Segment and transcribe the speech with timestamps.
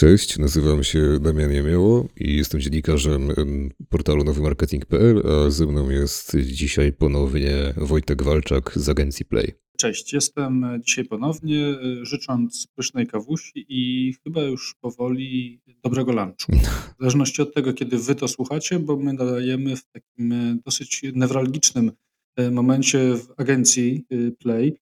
[0.00, 6.36] Cześć, nazywam się Damian Jemioło i jestem dziennikarzem em, portalu nowymarketing.pl, a ze mną jest
[6.36, 9.52] dzisiaj ponownie Wojtek Walczak z agencji Play.
[9.78, 16.52] Cześć, jestem dzisiaj ponownie, y, życząc pysznej kawusi i chyba już powoli dobrego lunchu.
[16.96, 21.02] W zależności od tego, kiedy wy to słuchacie, bo my nadajemy w takim y, dosyć
[21.14, 21.92] newralgicznym
[22.40, 24.04] y, momencie w agencji
[24.38, 24.76] Play,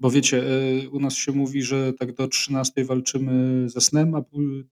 [0.00, 0.44] bo wiecie,
[0.84, 4.22] y, u nas się mówi, że tak do 13 walczymy ze snem, a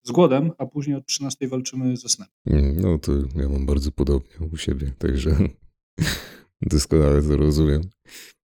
[0.02, 2.29] z głodem, a później od 13 walczymy ze snem.
[2.46, 5.36] Mm, No to ja mam bardzo podobnie u siebie, także
[6.72, 7.80] doskonale to rozumiem.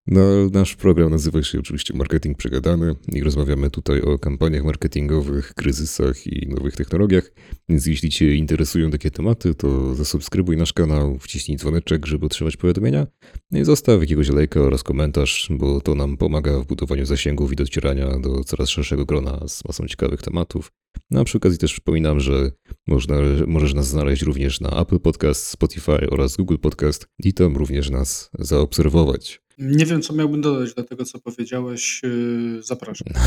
[0.07, 0.21] No,
[0.53, 6.47] nasz program nazywa się oczywiście Marketing Przegadany i rozmawiamy tutaj o kampaniach marketingowych, kryzysach i
[6.49, 7.31] nowych technologiach.
[7.69, 13.07] Więc jeśli Cię interesują takie tematy, to zasubskrybuj nasz kanał, wciśnij dzwoneczek, żeby otrzymać powiadomienia
[13.51, 17.55] no i zostaw jakiegoś lajka oraz komentarz, bo to nam pomaga w budowaniu zasięgów i
[17.55, 20.71] docierania do coraz szerszego grona z masą ciekawych tematów.
[21.11, 22.51] No, a przy okazji też przypominam, że
[22.87, 23.15] można,
[23.47, 28.29] możesz nas znaleźć również na Apple Podcast, Spotify oraz Google Podcast i tam również nas
[28.39, 29.44] zaobserwować.
[29.57, 32.01] Nie wiem, co miałbym dodać do tego, co powiedziałeś.
[32.05, 33.07] y, Zapraszam.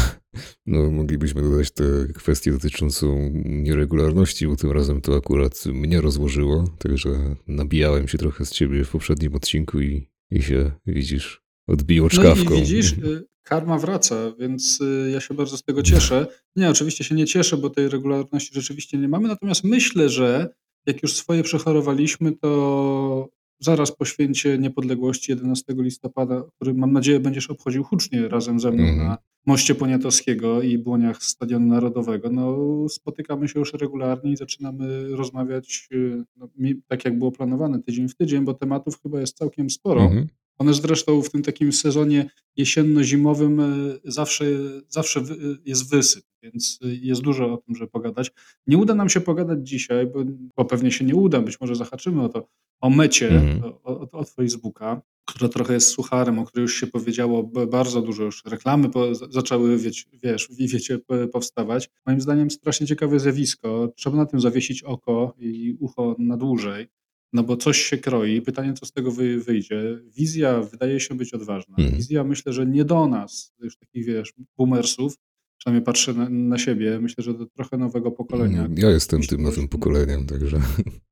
[0.66, 1.84] No, moglibyśmy dodać tę
[2.14, 8.50] kwestię dotyczącą nieregularności, bo tym razem to akurat mnie rozłożyło, także nabijałem się trochę z
[8.50, 12.50] ciebie w poprzednim odcinku i, i się, widzisz, odbiło czkawką.
[12.50, 16.26] No i widzisz, y, karma wraca, więc y, ja się bardzo z tego cieszę.
[16.56, 20.48] Nie, oczywiście się nie cieszę, bo tej regularności rzeczywiście nie mamy, natomiast myślę, że
[20.86, 23.28] jak już swoje przechorowaliśmy, to
[23.60, 28.82] zaraz po święcie niepodległości 11 listopada, który mam nadzieję będziesz obchodził hucznie razem ze mną
[28.82, 29.08] Mhm.
[29.08, 32.56] na Moście Poniatowskiego i błoniach Stadionu Narodowego, no
[32.88, 36.48] spotykamy się już regularnie i zaczynamy rozmawiać y, no,
[36.86, 40.02] tak jak było planowane, tydzień w tydzień, bo tematów chyba jest całkiem sporo.
[40.02, 40.26] Mhm.
[40.58, 44.44] One zresztą w tym takim sezonie jesienno-zimowym y, zawsze,
[44.88, 45.24] zawsze y,
[45.64, 48.30] jest wysyp, więc y, jest dużo o tym, żeby pogadać.
[48.66, 50.24] Nie uda nam się pogadać dzisiaj, bo,
[50.56, 52.48] bo pewnie się nie uda, być może zahaczymy o to,
[52.80, 53.42] o mecie
[53.84, 58.24] o, o, od Facebooka, która trochę jest sucharem, o której już się powiedziało bardzo dużo,
[58.24, 60.98] już reklamy po, zaczęły, wieć, wiesz, wie- wiecie,
[61.32, 61.90] powstawać.
[62.06, 63.92] Moim zdaniem strasznie ciekawe zjawisko.
[63.96, 66.86] Trzeba na tym zawiesić oko i ucho na dłużej.
[67.32, 68.42] No bo coś się kroi.
[68.42, 69.98] Pytanie, co z tego wy, wyjdzie.
[70.16, 71.74] Wizja wydaje się być odważna.
[71.78, 71.96] Mhm.
[71.96, 75.14] Wizja myślę, że nie do nas, już takich wiesz, boomersów,
[75.58, 77.00] przynajmniej patrzę na, na siebie.
[77.00, 78.68] Myślę, że do trochę nowego pokolenia.
[78.76, 80.60] Ja jestem Myślę, tym nowym pokoleniem, także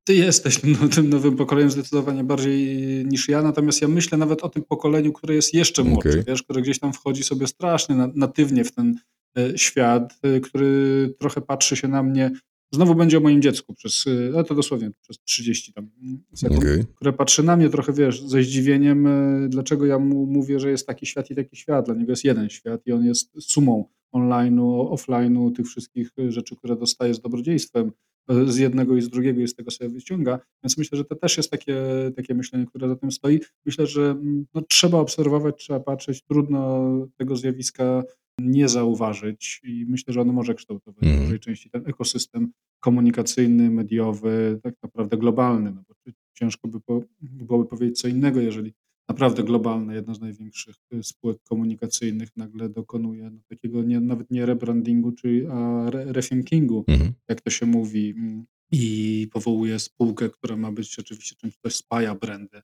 [0.07, 2.77] Ty jesteś tym, no, tym nowym pokoleniem zdecydowanie bardziej
[3.07, 6.23] niż ja, natomiast ja myślę nawet o tym pokoleniu, które jest jeszcze młodsze, Okej.
[6.27, 8.95] wiesz, które gdzieś tam wchodzi sobie strasznie na, natywnie w ten
[9.39, 12.31] e, świat, e, który trochę patrzy się na mnie,
[12.73, 16.61] znowu będzie o moim dziecku przez, e, no to dosłownie przez 30 tam mm, sekund,
[16.61, 16.85] okej.
[16.95, 20.87] które patrzy na mnie trochę, wiesz, ze zdziwieniem, e, dlaczego ja mu mówię, że jest
[20.87, 21.87] taki świat i taki świat.
[21.87, 23.85] Dla niego jest jeden świat i on jest sumą
[24.15, 27.93] online'u, offline'u, tych wszystkich e, rzeczy, które dostaje z dobrodziejstwem
[28.29, 30.39] e, z jednego i z drugiego i z tego sobie wyciąga.
[30.65, 31.77] Więc myślę, że to też jest takie,
[32.17, 33.41] takie myślenie, które za tym stoi.
[33.67, 36.23] Myślę, że mm, no, trzeba obserwować, trzeba patrzeć.
[36.23, 38.03] Trudno tego zjawiska
[38.41, 41.23] nie zauważyć i myślę, że ono może kształtować w Mhm.
[41.23, 45.73] dużej części ten ekosystem komunikacyjny, mediowy, tak naprawdę globalny.
[45.73, 45.95] No bo
[46.35, 48.73] ciężko by po, byłoby powiedzieć co innego, jeżeli
[49.09, 54.47] naprawdę globalna, jedna z największych y, spółek komunikacyjnych nagle dokonuje no, takiego nie, nawet nie
[54.47, 57.13] rebrandingu, czy a re, rethinkingu, Mhm.
[57.29, 62.15] jak to się mówi, mm, i powołuje spółkę, która ma być oczywiście czymś, co spaja
[62.15, 62.63] brandy.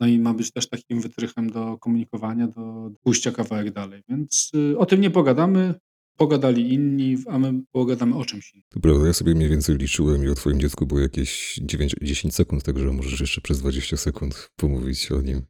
[0.00, 4.02] No i ma być też takim wytrychem do komunikowania, do pójścia kawałek dalej.
[4.08, 5.74] Więc y, o tym nie pogadamy.
[6.16, 8.64] Pogadali inni, a my pogadamy o czymś innym.
[8.68, 12.62] To prawda, ja sobie mniej więcej liczyłem i o twoim dziecku było jakieś 9-10 sekund,
[12.62, 15.42] także możesz jeszcze przez 20 sekund pomówić o nim.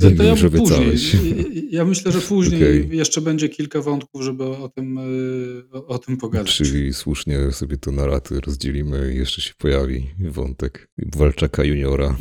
[0.00, 0.60] To, to ja już później.
[0.60, 1.16] obiecałeś.
[1.70, 2.96] Ja myślę, że później Okej.
[2.96, 6.56] jeszcze będzie kilka wątków, żeby o tym, y, o, o tym pogadać.
[6.56, 12.16] Czyli słusznie sobie to na raty rozdzielimy i jeszcze się pojawi wątek Walczaka juniora.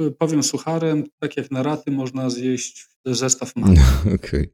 [0.00, 3.70] Y, Powiem sucharem, tak jak na raty można zjeść zestaw mat.
[4.14, 4.48] Okej.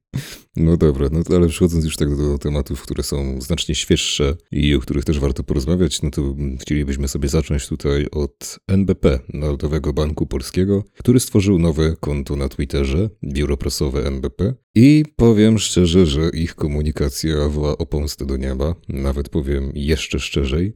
[0.56, 4.74] No dobra, no to ale przechodząc już tak do tematów, które są znacznie świeższe i
[4.74, 9.92] o których też warto porozmawiać, no to mm, chcielibyśmy sobie zacząć tutaj od NBP, Narodowego
[9.92, 16.30] Banku Polskiego, który stworzył nowe konto na Twitterze, biuro prasowe NBP i powiem szczerze, że
[16.30, 20.74] ich komunikacja woła o pomstę do nieba, nawet powiem jeszcze szczerzej,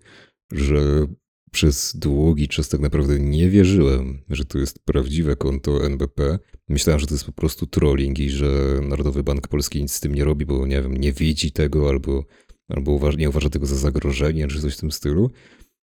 [0.52, 1.06] że
[1.52, 6.38] przez długi czas tak naprawdę nie wierzyłem, że to jest prawdziwe konto NBP.
[6.68, 10.14] Myślałem, że to jest po prostu trolling i że Narodowy Bank Polski nic z tym
[10.14, 12.24] nie robi, bo nie wiem, nie widzi tego albo,
[12.68, 15.30] albo nie uważa tego za zagrożenie czy coś w tym stylu.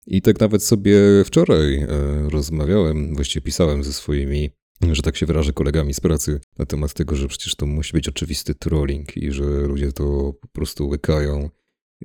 [0.06, 1.88] I tak nawet sobie wczoraj e,
[2.28, 4.50] rozmawiałem, właściwie pisałem ze swoimi,
[4.92, 8.08] że tak się wyrażę, kolegami z pracy na temat tego, że przecież to musi być
[8.08, 11.50] oczywisty trolling i że ludzie to po prostu łykają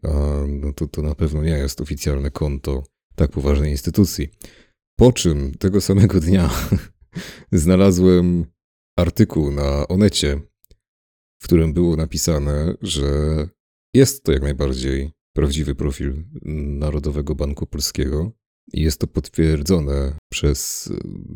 [0.03, 0.09] a
[0.47, 2.83] no to, to na pewno nie jest oficjalne konto
[3.15, 4.29] tak poważnej instytucji.
[4.97, 6.49] Po czym tego samego dnia
[7.51, 8.45] znalazłem
[8.99, 10.41] artykuł na Onecie,
[11.41, 13.03] w którym było napisane, że
[13.93, 16.23] jest to jak najbardziej prawdziwy profil
[16.79, 18.31] Narodowego Banku Polskiego.
[18.73, 20.89] I jest to potwierdzone przez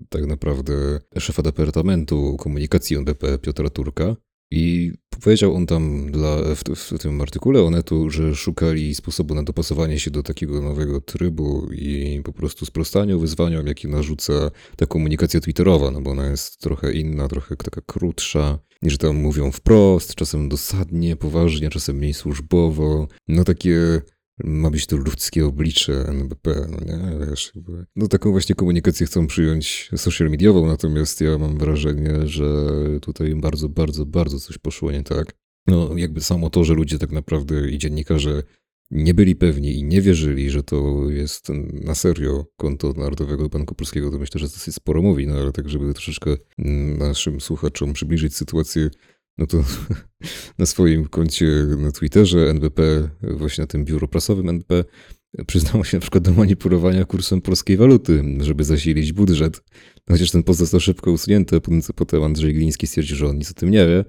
[0.10, 4.16] tak naprawdę szefa Departamentu Komunikacji NBP Piotra Turka,
[4.52, 10.00] i powiedział on tam dla, w, w, tym artykule Onetu, że szukali sposobu na dopasowanie
[10.00, 15.92] się do takiego nowego trybu i po prostu sprostaniu wyzwaniom, jakie narzuca ta komunikacja twitterowa,
[15.92, 21.16] no bo ona jest trochę inna, trochę taka krótsza, niż tam mówią wprost, czasem dosadnie,
[21.16, 23.08] poważnie, czasem mniej służbowo.
[23.28, 24.02] No takie
[24.44, 27.28] ma być to ludzkie oblicze NBP, no nie?
[27.28, 27.54] Wiesz,
[27.96, 32.68] no taką właśnie komunikację chcą przyjąć social mediową, natomiast ja mam wrażenie, że
[33.02, 35.34] tutaj bardzo, bardzo, bardzo coś poszło nie tak.
[35.68, 38.44] No jakby samo to, że ludzie tak naprawdę i dziennikarze
[38.92, 44.12] nie byli pewni i nie wierzyli, że to jest na serio konto Narodowego Banku Polskiego,
[44.12, 46.38] to myślę, że dosyć sporo mówi, no ale tak, żeby troszeczkę
[46.98, 48.90] naszym słuchaczom przybliżyć sytuację,
[49.38, 49.64] no to
[50.60, 51.46] na swoim koncie
[51.78, 54.84] na Twitterze NBP, właśnie na tym biuro prasowym NBP,
[55.48, 59.64] przyznało się na przykład do manipulowania kursem polskiej waluty, żeby zasilić budżet.
[60.08, 61.62] No chociaż ten post został szybko usunięty,
[61.96, 64.06] potem Andrzej Gliński stwierdził, że on nic o tym nie wie.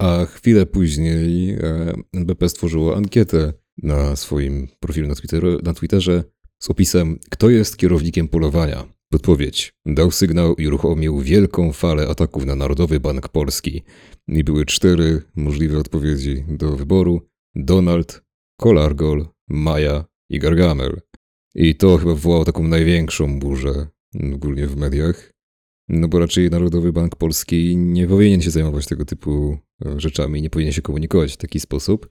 [0.00, 3.52] A chwilę później e, NBP stworzyło ankietę
[3.82, 5.14] na swoim profilu na,
[5.62, 6.24] na Twitterze
[6.58, 8.97] z opisem Kto jest kierownikiem polowania?
[9.12, 9.74] Odpowiedź.
[9.86, 13.82] Dał sygnał i uruchomił wielką falę ataków na Narodowy Bank Polski.
[14.28, 17.20] I były cztery możliwe odpowiedzi do wyboru.
[17.54, 18.22] Donald,
[18.60, 21.00] Kolargol, Maja i Gargamel.
[21.54, 23.86] I to chyba wywołało taką największą burzę
[24.34, 25.32] ogólnie w mediach.
[25.88, 29.58] No bo raczej Narodowy Bank Polski nie powinien się zajmować tego typu
[29.96, 32.08] rzeczami, nie powinien się komunikować w taki sposób.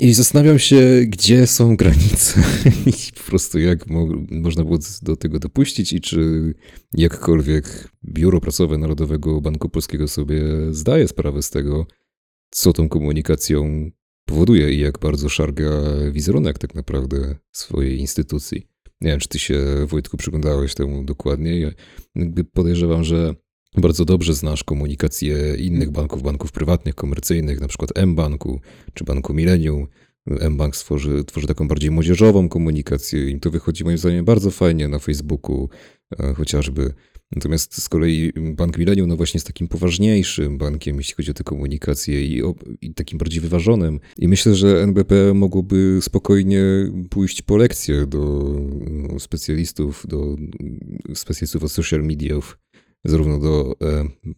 [0.00, 2.42] I zastanawiam się, gdzie są granice
[2.86, 6.54] i po prostu jak mo można było do tego dopuścić i czy
[6.92, 11.86] jakkolwiek biuro pracowe Narodowego Banku Polskiego sobie zdaje sprawę z tego,
[12.50, 13.90] co tą komunikacją
[14.24, 15.70] powoduje i jak bardzo szarga
[16.12, 18.66] wizerunek tak naprawdę swojej instytucji.
[19.00, 21.74] Nie wiem, czy ty się, Wojtku, przyglądałeś temu dokładnie.
[22.52, 23.34] Podejrzewam, że
[23.76, 28.60] bardzo dobrze znasz komunikację innych banków, banków prywatnych, komercyjnych, na przykład M-Banku
[28.94, 29.86] czy Banku Millennium.
[30.40, 34.98] M-Bank tworzy, tworzy taką bardziej młodzieżową komunikację i to wychodzi moim zdaniem bardzo fajnie na
[34.98, 35.68] Facebooku
[36.20, 36.94] e, chociażby.
[37.36, 41.44] Natomiast z kolei Bank Millennium no właśnie jest takim poważniejszym bankiem, jeśli chodzi o tę
[41.44, 44.00] komunikację i, o, i takim bardziej wyważonym.
[44.18, 46.62] I myślę, że NBP mogłoby spokojnie
[47.10, 48.54] pójść po lekcję do
[48.90, 50.36] no, specjalistów, do
[51.14, 52.58] specjalistów od social mediów,
[53.04, 53.76] zarówno do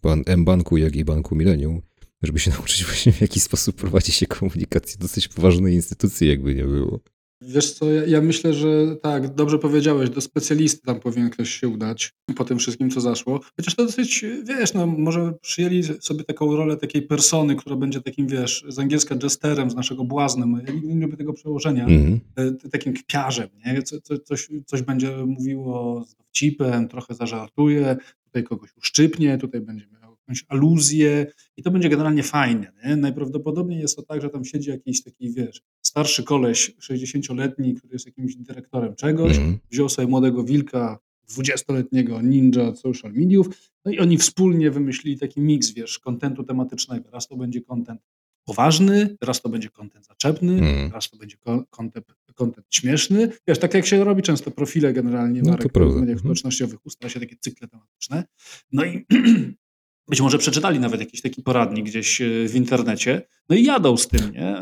[0.05, 1.83] e, M-Banku, jak i Banku Millennium,
[2.23, 6.65] żeby się nauczyć właśnie w jaki sposób prowadzi się komunikację dosyć poważnej instytucji, jakby nie
[6.65, 7.01] było.
[7.45, 11.69] Wiesz co, ja, ja, myślę, że tak, dobrze powiedziałeś, do specjalisty tam powinien ktoś się
[11.69, 13.41] udać po tym wszystkim, co zaszło.
[13.57, 18.27] Chociaż to dosyć, wiesz, no może przyjęli sobie taką rolę takiej persony, która będzie takim,
[18.27, 20.63] wiesz, z angielska jesterem, z naszego błaznem.
[20.67, 21.85] Ja nigdy nie lubię tego przełożenia.
[21.85, 22.71] Mm -hmm.
[22.71, 23.83] Takim kpiarzem, nie?
[23.83, 27.97] Co, co, coś, coś będzie mówiło z dowcipem, trochę zażartuje,
[28.33, 31.27] tutaj kogoś uszczypnie, tutaj będzie miał jakąś aluzję
[31.57, 32.73] i to będzie generalnie fajne.
[32.85, 32.97] Nie?
[32.97, 38.07] Najprawdopodobniej jest to tak, że tam siedzi jakiś taki, wiesz, starszy koleś, 60-letni, który jest
[38.07, 39.59] jakimś dyrektorem czegoś, mm.
[39.71, 40.99] wziął sobie młodego wilka,
[41.31, 43.47] 20-letniego ninja social mediów,
[43.85, 47.11] no i oni wspólnie wymyślili taki miks, wiesz, kontentu tematycznego.
[47.11, 48.01] Raz to będzie kontent
[48.45, 50.93] poważny, raz to będzie kontent zaczepny, mm.
[50.93, 51.37] raz to będzie
[51.71, 53.29] kontent, kontent śmieszny.
[53.49, 56.19] Wiesz, tak jak się robi często profile generalnie no, marek w mediach mhm.
[56.19, 58.25] społecznościowych, ustala się takie cykle tematyczne.
[58.73, 59.07] No i
[60.11, 64.09] być może przeczytali nawet jakiś taki poradnik gdzieś e, w internecie, no i jadą z
[64.09, 64.57] tym, nie?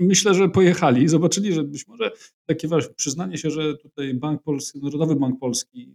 [0.00, 2.10] Myślę, że pojechali i zobaczyli, że być może
[2.46, 5.94] takie przyznanie się, że tutaj Bank Polski, Narodowy Bank Polski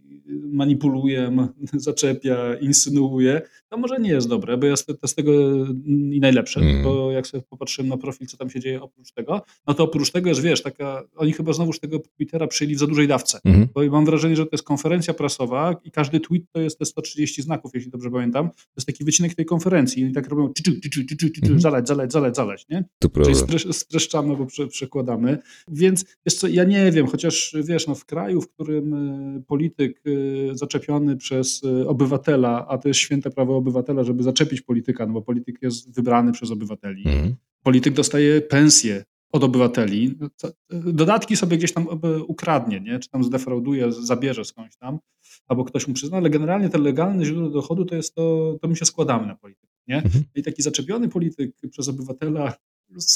[0.52, 5.32] manipuluje, zaczepia, insynuuje, to może nie jest dobre, bo ja z, z tego
[6.10, 6.82] i najlepsze, mm.
[6.84, 10.10] bo jak sobie popatrzyłem na profil, co tam się dzieje oprócz tego, no to oprócz
[10.10, 13.68] tego jest, wiesz, taka, oni chyba znowuż tego Twittera przyjęli w za dużej dawce, mm.
[13.74, 17.42] bo mam wrażenie, że to jest konferencja prasowa i każdy tweet to jest te 130
[17.42, 20.80] znaków, jeśli dobrze pamiętam, to jest taki wycinek tej konferencji i oni tak robią tyczu,
[20.80, 21.60] tyczu, tyczu, tyczu, mm.
[21.60, 22.84] zaleć, zaleć, zaleć, zaleć, nie?
[22.98, 23.34] To Czyli
[23.92, 28.40] streszczamy, bo prze, przekładamy, więc wiesz co, ja nie wiem, chociaż wiesz, no w kraju,
[28.40, 34.04] w którym e, polityk e, zaczepiony przez e, obywatela, a to jest święte prawo obywatela,
[34.04, 37.02] żeby zaczepić polityka, no bo polityk jest wybrany przez obywateli.
[37.06, 37.34] Mm.
[37.62, 40.14] Polityk dostaje pensję od obywateli.
[40.20, 40.28] No
[40.70, 41.86] dodatki sobie gdzieś tam
[42.26, 42.98] ukradnie, nie?
[42.98, 44.98] czy tam zdefrauduje, zabierze skądś tam,
[45.48, 48.76] albo ktoś mu przyzna, ale generalnie te legalne źródło dochodu to jest to, to my
[48.76, 49.72] się składamy na politykę.
[49.88, 49.96] Nie?
[49.96, 50.24] Mhm.
[50.34, 52.54] I taki zaczepiony polityk przez obywatela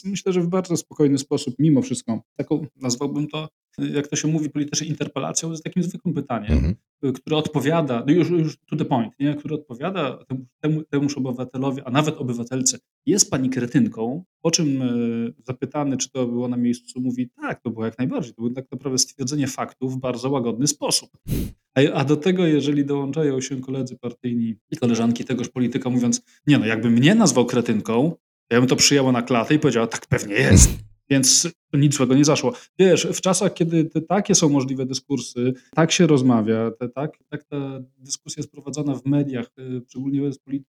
[0.04, 4.50] myślę, że w bardzo spokojny sposób, mimo wszystko, taką nazwałbym to, jak to się mówi
[4.50, 6.75] politycznie, interpelacją z takim zwykłym pytaniem, Mhm.
[7.14, 9.35] które odpowiada, no już, już to the point, nie?
[9.35, 15.35] które odpowiada temu, temu, temuż obywatelowi, a nawet obywatelce, jest pani kretynką, po czym y,
[15.47, 18.66] zapytany, czy to było na miejscu, mówi tak, to było jak najbardziej, to było tak
[18.73, 21.11] naprawdę stwierdzenie faktów w bardzo łagodny sposób.
[21.75, 26.59] A, a do tego, jeżeli dołączają się koledzy partyjni i koleżanki tegoż polityka, mówiąc, nie
[26.59, 28.12] no, jakby mnie nazwał kretynką,
[28.50, 30.71] ja bym to przyjęła na klatę i powiedziała, tak pewnie jest.
[31.11, 32.53] Więc nic złego nie zaszło.
[32.79, 37.45] Wiesz, w czasach, kiedy te takie są możliwe dyskursy, tak się rozmawia, te, tak, tak
[37.45, 40.31] ta dyskusja jest prowadzona w mediach, y, szczególnie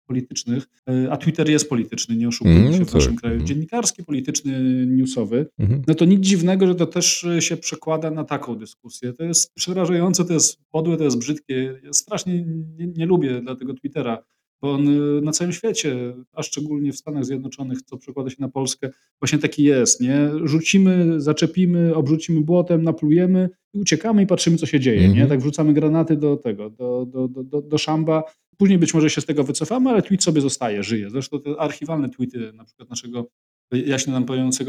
[0.06, 2.94] politycznych, y, a Twitter jest polityczny, nie oszukujmy Mm, się w tak.
[2.94, 3.46] naszym kraju, Mhm.
[3.48, 5.82] dziennikarski, polityczny, newsowy, Mhm.
[5.86, 9.12] no to nic dziwnego, że to też się przekłada na taką dyskusję.
[9.12, 11.80] To jest przerażające, to jest podłe, to jest brzydkie.
[11.82, 12.42] Ja strasznie
[12.78, 14.18] nie, nie lubię dla tego Twittera,
[14.62, 18.48] bo on y, na całym świecie, a szczególnie w Stanach Zjednoczonych, co przekłada się na
[18.48, 18.90] Polskę,
[19.20, 20.30] właśnie taki jest, nie?
[20.44, 25.06] Rzucimy, zaczepimy, obrzucimy błotem, naplujemy i uciekamy i patrzymy, co się dzieje, nie?
[25.06, 25.28] Mhm.
[25.28, 28.22] Tak wrzucamy granaty do tego, do, do, do, do, do szamba.
[28.56, 31.10] Później być może się z tego wycofamy, ale tweet sobie zostaje, żyje.
[31.10, 33.26] Zresztą te archiwalne tweety na przykład naszego
[33.72, 34.26] jaśnie nam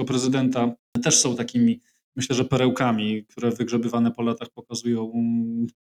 [0.08, 1.82] prezydenta też są takimi,
[2.16, 5.12] myślę, że perełkami, które wygrzebywane po latach pokazują,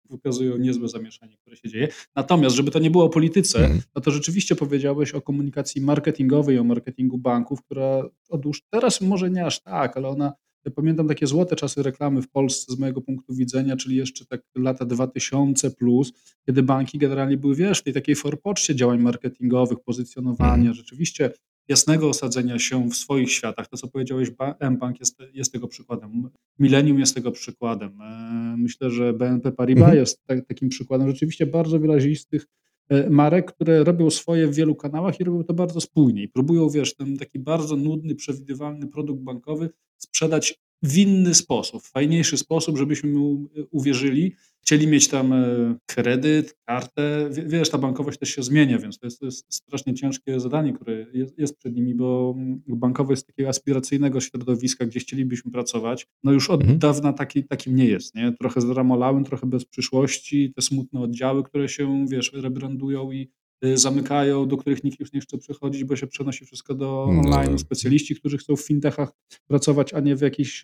[0.09, 1.87] pokazują niezłe zamieszanie, które się dzieje.
[2.15, 3.81] Natomiast, żeby to nie było o polityce, Mhm.
[3.95, 9.45] no to rzeczywiście powiedziałeś o komunikacji marketingowej, o marketingu banków, która otóż teraz może nie
[9.45, 10.33] aż tak, ale ona,
[10.65, 14.41] ja pamiętam takie złote czasy reklamy w Polsce z mojego punktu widzenia, czyli jeszcze tak
[14.57, 16.13] lata 2000 plus,
[16.45, 20.73] kiedy banki generalnie były, wiesz, w tej takiej forpoczcie działań marketingowych, pozycjonowania, Mhm.
[20.73, 21.31] rzeczywiście
[21.69, 23.67] jasnego osadzenia się w swoich światach.
[23.67, 26.29] To, co powiedziałeś, ba- mBank jest, jest tego przykładem.
[26.59, 28.01] Millennium jest tego przykładem.
[28.01, 29.97] E, Myślę, że BNP Paribas Mhm.
[29.99, 31.07] jest ta, takim przykładem.
[31.07, 32.45] Rzeczywiście bardzo wyrazistych
[32.89, 36.23] e, marek, które robią swoje w wielu kanałach i robią to bardzo spójnie.
[36.23, 41.91] I próbują, wiesz, ten taki bardzo nudny, przewidywalny produkt bankowy sprzedać w inny sposób, w
[41.91, 44.35] fajniejszy sposób, żebyśmy mu e, uwierzyli.
[44.69, 47.29] Chcieli mieć tam e, kredyt, kartę.
[47.31, 50.73] Wie- Wiesz, ta bankowość też się zmienia, więc to jest, to jest strasznie ciężkie zadanie,
[50.73, 56.07] które jest, jest przed nimi, bo mm, bankowość z takiego aspiracyjnego środowiska, gdzie chcielibyśmy pracować,
[56.23, 56.79] no już od Mhm.
[56.79, 58.15] dawna taki, takim nie jest.
[58.15, 58.33] Nie?
[58.39, 63.29] Trochę zramolałem, trochę bez przyszłości, te smutne oddziały, które się, wiesz, rebrandują i
[63.65, 67.19] y, zamykają, do których nikt już nie chce przychodzić, bo się przenosi wszystko do No.
[67.19, 67.59] online.
[67.59, 69.11] Specjaliści, którzy chcą w fintechach
[69.47, 70.63] pracować, a nie w jakichś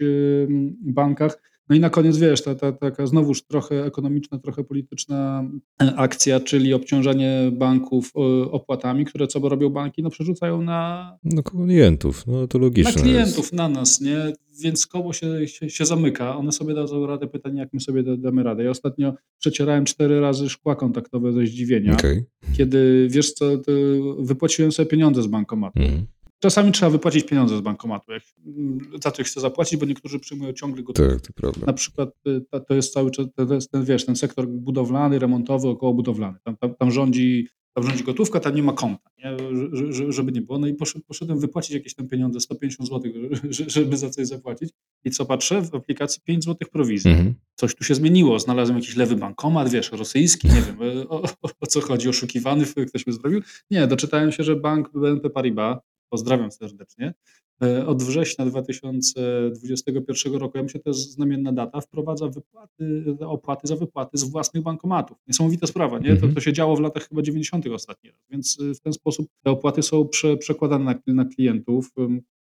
[0.82, 1.55] bankach.
[1.70, 5.50] No i na koniec, wiesz, ta, ta taka znowuż trochę ekonomiczna, trochę polityczna
[5.82, 8.12] e, akcja, czyli obciążanie banków
[8.46, 10.04] y, opłatami, które co robią banki?
[10.04, 13.54] No przerzucają na, No klientów, no to logiczne na klientów, jest.
[13.54, 14.34] na nas, nie?
[14.64, 16.38] Więc koło się, się, się zamyka.
[16.38, 17.28] One sobie dadzą radę.
[17.28, 18.64] Pytanie, jak my sobie da- damy radę.
[18.64, 22.24] Ja ostatnio przecierałem cztery razy szkła kontaktowe ze zdziwienia, Okej.
[22.58, 23.46] kiedy, wiesz co,
[24.20, 25.80] wypłaciłem sobie pieniądze z bankomatu.
[25.80, 26.06] Mhm.
[26.40, 30.54] Czasami trzeba wypłacić pieniądze z bankomatu, jak mm, za coś chcę zapłacić, bo niektórzy przyjmują
[30.54, 31.14] ciągle gotówkę.
[31.14, 31.66] Tak, to prawda.
[31.66, 33.26] Na przykład y, to jest cały czas,
[33.72, 36.38] ten, wiesz, ten sektor budowlany, remontowy, okołobudowlany.
[36.44, 39.38] Tam, tam, tam, rządzi, tam rządzi gotówka, tam nie ma konta, nie?
[39.74, 40.58] Że- że- żeby nie było.
[40.60, 40.74] No i
[41.08, 43.12] poszedłem, wypłacić jakieś tam pieniądze, 150 zł,
[43.68, 44.70] żeby za coś zapłacić.
[45.04, 47.12] I co patrzę, w aplikacji 5 zł prowizji.
[47.12, 47.34] Mhm.
[47.56, 50.78] Coś tu się zmieniło, znalazłem jakiś lewy bankomat, wiesz, rosyjski, nie wiem
[51.10, 53.42] o, o, o co chodzi, oszukiwany, ktoś mnie zrobił.
[53.72, 55.78] Nie, doczytałem się, że bank BNP Paribas,
[56.10, 57.14] pozdrawiam serdecznie,
[57.64, 63.76] e, od września 2021 roku, ja myślę, to jest znamienna data, wprowadza wypłaty, opłaty za
[63.76, 65.18] wypłaty z własnych bankomatów.
[65.28, 66.08] Niesamowita sprawa, nie?
[66.08, 66.34] To, Mhm.
[66.34, 67.68] to się działo w latach chyba 90.
[67.74, 71.92] ostatni raz, więc y, w ten sposób te opłaty są prze, przekładane na, na klientów.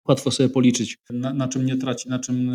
[0.07, 2.51] Łatwo sobie policzyć, na, na czym nie traci, na czym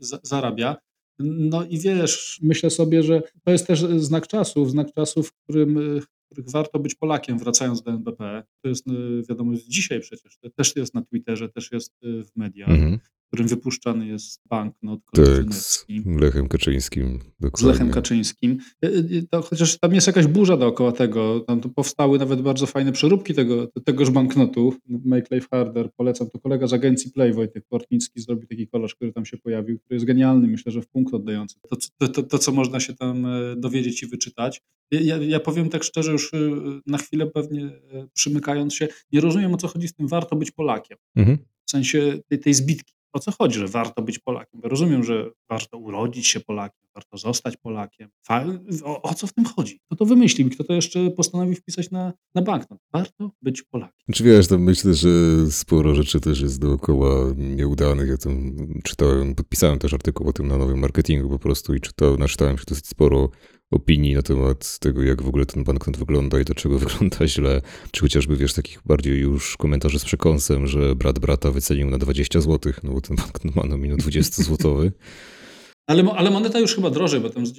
[0.00, 0.76] za- zarabia.
[1.18, 6.00] No i wiesz, myślę sobie, że to jest też znak czasów, znak czasów, w którym,
[6.32, 8.42] których warto być Polakiem, wracając do NBP.
[8.62, 12.24] To jest y, wiadomo, jest dzisiaj przecież, to też jest na Twitterze, też jest y,
[12.24, 12.98] w mediach, Mhm.
[13.32, 15.86] W którym wypuszczany jest banknot Tak, z.
[16.20, 17.18] Lechem Kaczyńskim.
[17.18, 17.68] Z Dokładnie.
[17.68, 18.58] Lechem Kaczyńskim.
[18.84, 21.40] Y, y, To, chociaż tam jest jakaś burza dookoła tego.
[21.40, 24.74] Tam to powstały nawet bardzo fajne przeróbki tego, tegoż banknotu.
[25.04, 25.90] Make Life Harder.
[25.96, 26.30] Polecam.
[26.30, 29.96] To kolega z agencji Play, Wojtek Portnicki, zrobił taki kolaż, który tam się pojawił, który
[29.96, 30.48] jest genialny.
[30.48, 31.56] Myślę, że w punkt oddający.
[31.70, 34.62] To, to, to, to co można się tam e, dowiedzieć i wyczytać.
[34.90, 36.50] Ja, ja powiem tak szczerze, już y,
[36.86, 40.50] na chwilę pewnie e, przymykając się, nie rozumiem o co chodzi z tym warto być
[40.50, 40.98] Polakiem.
[41.16, 41.38] Mhm.
[41.64, 42.94] W sensie tej, tej zbitki.
[43.12, 44.60] O co chodzi, że warto być Polakiem?
[44.60, 48.08] Bo rozumiem, że warto urodzić się Polakiem, warto zostać Polakiem.
[48.84, 49.80] O, o co w tym chodzi?
[49.86, 50.50] Kto to wymyślił?
[50.50, 52.78] Kto to jeszcze postanowił wpisać na, na banknot?
[52.92, 54.14] Warto być Polakiem.
[54.14, 55.08] Czy wiesz, tam myślę, że
[55.50, 58.08] sporo rzeczy też jest dookoła nieudanych.
[58.08, 62.18] Ja tam czytałem, podpisałem też artykuł o tym na nowym marketingu po prostu i czytałem,
[62.18, 63.30] naczytałem się dosyć sporo
[63.72, 67.62] opinii na temat tego, jak w ogóle ten banknot wygląda i dlaczego wygląda źle.
[67.90, 72.40] Czy chociażby, wiesz, takich bardziej już komentarzy z przekąsem, że brat brata wycenił na 20
[72.40, 74.92] zł, no bo ten banknot ma nominał 20 złotowy.
[75.86, 77.52] Ale, ale moneta już chyba drożej, bo tam z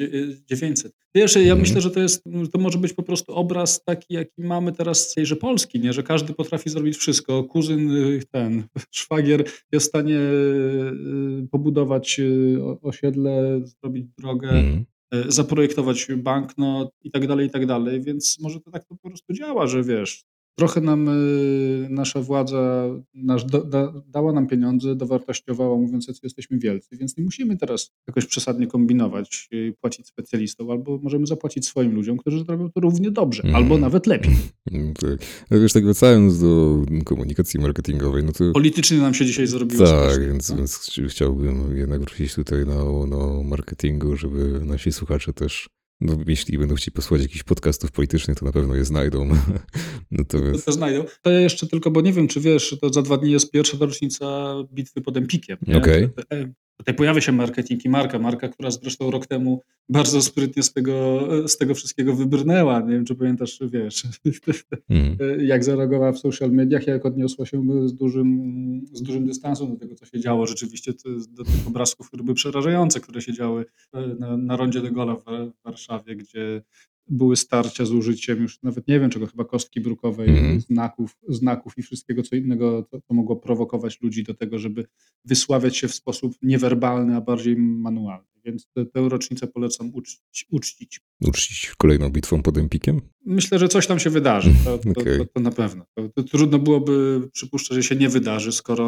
[0.46, 0.94] 900.
[1.16, 1.60] Wiesz, ja mm.
[1.60, 5.14] myślę, że to jest, to może być po prostu obraz taki, jaki mamy teraz z
[5.14, 5.94] tejże Polski, nie?
[5.94, 7.44] że każdy potrafi zrobić wszystko.
[7.44, 14.86] Kuzyn, y, ten szwagier jest w stanie y, pobudować y, osiedle, zrobić drogę, mm.
[15.28, 18.02] zaprojektować banknot i tak dalej, i tak dalej.
[18.02, 20.24] Więc może to tak to po prostu działa, że wiesz,
[20.56, 26.60] Trochę nam y, nasza władza nasz do, da, dała nam pieniądze, dowartościowała, mówiąc, że jesteśmy
[26.60, 31.96] wielcy, więc nie musimy teraz jakoś przesadnie kombinować, y, płacić specjalistom, albo możemy zapłacić swoim
[31.96, 33.56] ludziom, którzy zrobią to równie dobrze, mm.
[33.56, 34.34] albo nawet lepiej.
[34.72, 35.20] Mm, tak.
[35.50, 38.52] Ale wiesz, tak wracając do komunikacji marketingowej, no to...
[38.52, 39.86] Politycznie nam się dzisiaj zrobiło.
[39.86, 40.58] Tak, więc, tak?
[40.58, 45.70] więc chciałbym jednak wrócić tutaj na, na marketingu, żeby nasi słuchacze też
[46.02, 49.30] no, jeśli będą chcieli posłuchać jakichś podcastów politycznych, to na pewno je znajdą.
[50.12, 50.66] Natomiast...
[50.66, 51.06] To, to znajdą.
[51.22, 53.78] To ja jeszcze tylko, bo nie wiem, czy wiesz, to za dwa dni jest pierwsza
[53.80, 55.58] rocznica bitwy pod Empikiem.
[55.78, 56.06] Okej.
[56.06, 56.54] Okay.
[56.78, 61.28] Tutaj pojawia się marketing i marka, marka, która zresztą rok temu bardzo sprytnie z tego,
[61.48, 62.80] z tego wszystkiego wybrnęła.
[62.80, 64.04] Nie wiem, czy pamiętasz, wiesz,
[64.90, 65.18] mm.
[65.52, 69.96] jak zareagowała w social mediach, jak odniosła się z dużym, z dużym dystansem do tego,
[69.96, 70.48] co się działo.
[70.48, 70.94] Rzeczywiście
[71.30, 75.16] do tych obrazków, które były przerażające, które się działy e, na, na rondzie de Gaulle
[75.16, 76.62] w Warszawie, gdzie
[77.08, 80.62] były starcia z użyciem już nawet nie wiem czego, chyba kostki brukowej, mm.
[80.62, 84.86] znaków, znaków i wszystkiego co innego, to, to mogło prowokować ludzi do tego, żeby
[85.26, 88.28] wysławiać się w sposób niewerbalny, a bardziej manualny.
[88.46, 91.02] Więc tę, tę rocznicę polecam uczcić, uczcić.
[91.22, 93.02] Uczcić kolejną bitwą pod Empikiem?
[93.26, 94.54] Myślę, że coś tam się wydarzy.
[94.66, 95.18] To, to, okay.
[95.18, 95.86] to, to na pewno.
[96.32, 98.84] trudno byłoby przypuszczać, że się nie wydarzy, skoro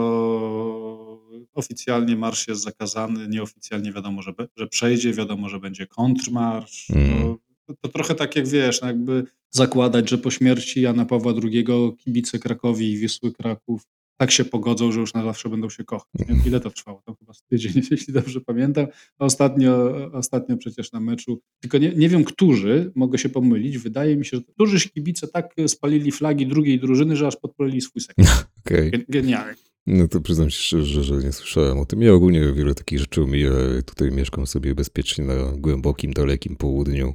[1.54, 6.90] oficjalnie marsz jest zakazany, nieoficjalnie wiadomo, że, że przejdzie, wiadomo, że będzie kontrmarsz.
[6.90, 7.36] Mm
[7.82, 11.66] to trochę tak jak wiesz, no jakby zakładać, że po śmierci Jana Pawła II
[11.98, 13.82] kibice Krakowi i Wisły Kraków
[14.18, 16.08] tak się pogodzą, że już na zawsze będą się kochać.
[16.30, 16.48] Nie?
[16.48, 17.02] Ile to trwało?
[17.06, 18.88] To chyba z tydzień, jeśli dobrze pamiętam.
[19.20, 24.26] Ostatnio, ostatnio przecież na meczu, tylko nie, nie wiem, którzy, mogę się pomylić, wydaje mi
[24.26, 28.28] się, że którzyś kibice tak spalili flagi drugiej drużyny, że aż podpalili swój sekret.
[28.68, 28.92] Okay.
[29.10, 29.56] Genialnie.
[29.88, 32.02] No to przyznam się szczerze, że nie słyszałem o tym.
[32.02, 33.54] Ja ogólnie wiele takich rzeczy umiem.
[33.86, 37.14] Tutaj mieszkam sobie bezpiecznie na głębokim, dalekim południu.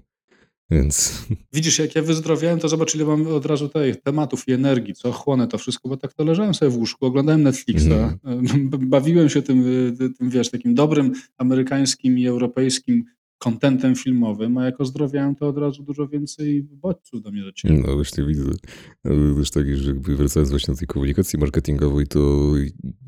[0.71, 1.23] Więc...
[1.53, 5.13] Widzisz, jak ja wyzdrowiałem, to zobacz, ile mam od razu tych tematów i energii, co
[5.13, 8.71] chłonę to wszystko, bo tak to leżałem sobie w łóżku, oglądałem Netflixa, mm.
[8.71, 9.65] bawiłem się tym,
[10.19, 13.05] tym, wiesz, takim dobrym amerykańskim i europejskim
[13.41, 17.75] kontentem filmowym, a jak ozdrowiałem, to od razu dużo więcej bodźców do mnie dociera.
[17.87, 18.51] No właśnie widzę.
[19.05, 22.53] No, też tak, że wracając właśnie do tej komunikacji marketingowej, to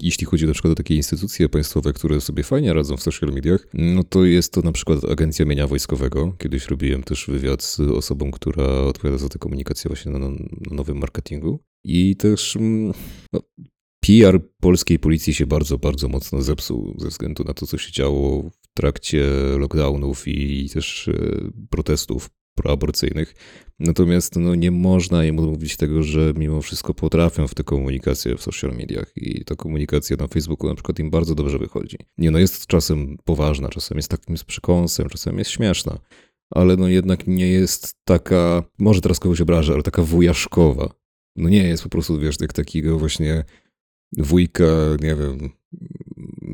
[0.03, 3.68] jeśli chodzi na przykład o takie instytucje państwowe, które sobie fajnie radzą w social mediach,
[3.75, 6.33] no to jest to na przykład Agencja Mienia Wojskowego.
[6.38, 10.37] Kiedyś robiłem też wywiad z osobą, która odpowiada za tę komunikację właśnie na, na
[10.71, 11.59] nowym marketingu.
[11.85, 12.92] I też mm,
[13.33, 13.40] no,
[14.01, 18.51] PR polskiej policji się bardzo, bardzo mocno zepsuł ze względu na to, co się działo
[18.75, 19.25] trakcie
[19.59, 21.13] lockdownów i też e,
[21.71, 23.35] protestów proaborcyjnych.
[23.79, 28.43] Natomiast no, nie można im mówić tego, że mimo wszystko potrafią w tę komunikację w
[28.43, 31.97] social mediach i ta komunikacja na Facebooku na przykład im bardzo dobrze wychodzi.
[32.19, 35.99] Nie no, jest czasem poważna, czasem jest takim z przekąsem, czasem jest śmieszna,
[36.51, 40.95] ale no jednak nie jest taka, może teraz kogoś obrażę, ale taka wujaszkowa.
[41.37, 43.45] No nie jest po prostu, wiesz, jak takiego właśnie
[44.19, 44.65] wujka,
[45.01, 45.51] nie wiem,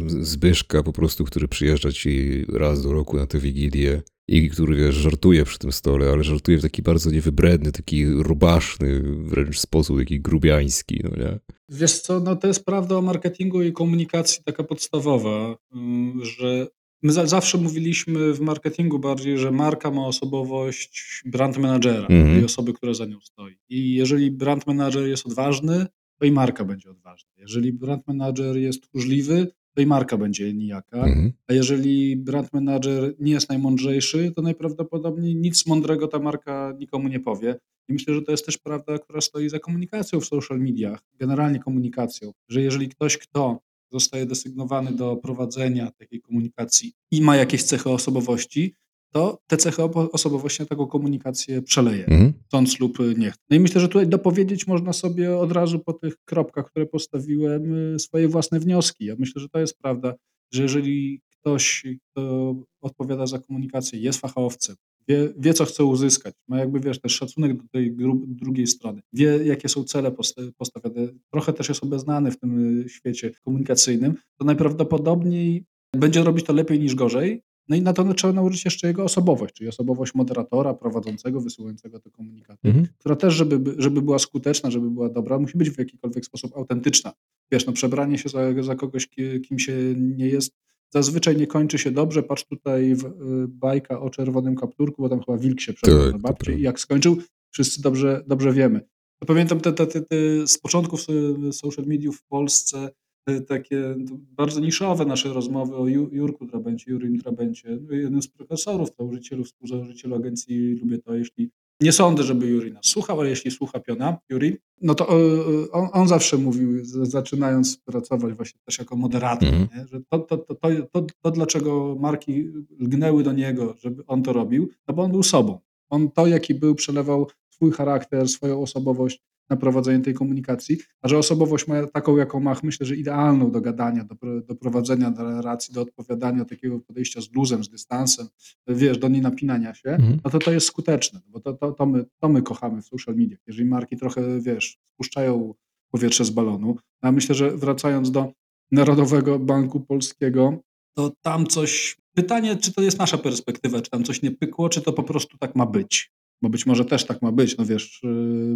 [0.07, 4.95] Zbyszka po prostu, który przyjeżdża ci raz do roku na tę Wigilię i który, wiesz,
[4.95, 10.21] żartuje przy tym stole, ale żartuje w taki bardzo niewybredny, taki rubaszny wręcz sposób, taki
[10.21, 11.39] grubiański, no nie?
[11.69, 16.67] Wiesz co, no to jest prawda o marketingu i komunikacji taka podstawowa, mm, że
[17.03, 22.41] my zawsze mówiliśmy w marketingu bardziej, że marka ma osobowość brand managera mhm.
[22.41, 23.59] i osoby, która za nią stoi.
[23.69, 25.87] I jeżeli brand manager jest odważny,
[26.19, 27.31] to i marka będzie odważna.
[27.37, 30.99] Jeżeli brand manager jest tchórzliwy, to i marka będzie nijaka.
[30.99, 31.33] Mhm.
[31.47, 37.21] A jeżeli brand manager nie jest najmądrzejszy, to najprawdopodobniej nic mądrego ta marka nikomu nie
[37.21, 37.57] powie.
[37.89, 41.59] I myślę, że to jest też prawda, która stoi za komunikacją w social mediach, generalnie
[41.59, 43.61] komunikacją, że jeżeli ktoś, kto
[43.93, 48.75] zostaje desygnowany do prowadzenia takiej komunikacji i ma jakieś cechy osobowości,
[49.13, 52.33] to te cechy osobowości na taką komunikację przeleje, mhm.
[52.47, 53.33] chcąc lub nie.
[53.51, 57.95] No i myślę, że tutaj dopowiedzieć można sobie od razu po tych kropkach, które postawiłem,
[57.95, 59.05] y, swoje własne wnioski.
[59.05, 60.15] Ja myślę, że to jest prawda,
[60.53, 64.77] że jeżeli ktoś, kto odpowiada za komunikację, jest fachowcem,
[65.09, 69.39] wie, wie co chce uzyskać, ma jakby, wiesz, też szacunek do tej drugiej strony, wie,
[69.45, 70.13] jakie są cele
[70.59, 76.53] postawione, trochę też jest obeznany w tym y, świecie komunikacyjnym, to najprawdopodobniej będzie robić to
[76.53, 80.75] lepiej niż gorzej, no i na to trzeba nauczyć jeszcze jego osobowość, czyli osobowość moderatora,
[80.75, 82.87] prowadzącego, wysyłającego te komunikaty, mhm.
[82.99, 87.13] która też, żeby, żeby była skuteczna, żeby była dobra, musi być w jakikolwiek sposób autentyczna.
[87.53, 89.09] Wiesz, no przebranie się za, za kogoś,
[89.49, 90.57] kim się nie jest,
[90.91, 92.23] zazwyczaj nie kończy się dobrze.
[92.23, 93.11] Patrz tutaj w y,
[93.49, 96.81] bajka o czerwonym kapturku, bo tam chyba wilk się przebrał tak, na babci i jak
[96.81, 97.17] skończył,
[97.51, 98.81] wszyscy dobrze, dobrze wiemy.
[99.27, 101.07] pamiętam te, te, te, te z początków
[101.53, 103.08] social mediów w Polsce Y,
[103.49, 103.95] takie
[104.37, 110.17] bardzo niszowe nasze rozmowy o Jurku Drabencie, Jurim Drabencie, no, jednym z profesorów, założycielu, współzałożycielu
[110.17, 114.57] agencji Lubię to, jeśli nie sądzę, żeby Juri nas słuchał, ale jeśli słucha Piona, Juri,
[114.83, 115.19] no to
[115.65, 119.69] y, on, on zawsze mówił, zaczynając pracować właśnie też jako moderator, mm.
[119.77, 119.87] nie?
[119.87, 120.55] że to, to, to,
[120.93, 125.23] to, to, dlaczego marki lgnęły do niego, żeby on to robił, no bo on był
[125.23, 125.59] sobą.
[125.89, 131.19] On to, jaki był, przelewał swój charakter, swoją osobowość na prowadzenie tej komunikacji, a że
[131.19, 135.75] osobowość ma taką, jaką ma, myślę, że idealną do gadania, do, do prowadzenia do relacji,
[135.75, 138.29] do odpowiadania, takiego podejścia z luzem, z dystansem,
[138.69, 140.21] wiesz, do nienapinania się, mhm.
[140.25, 143.17] no to to jest skuteczne, bo to, to, to, my, to my kochamy w social
[143.17, 143.37] media.
[143.47, 145.55] Jeżeli marki trochę, wiesz, spuszczają
[145.91, 148.33] powietrze z balonu, a myślę, że wracając do
[148.73, 150.59] Narodowego Banku Polskiego,
[150.95, 154.81] to tam coś, pytanie, czy to jest nasza perspektywa, czy tam coś nie pykło, czy
[154.81, 158.03] to po prostu tak ma być bo być może też tak ma być, no wiesz,
[158.05, 158.07] y,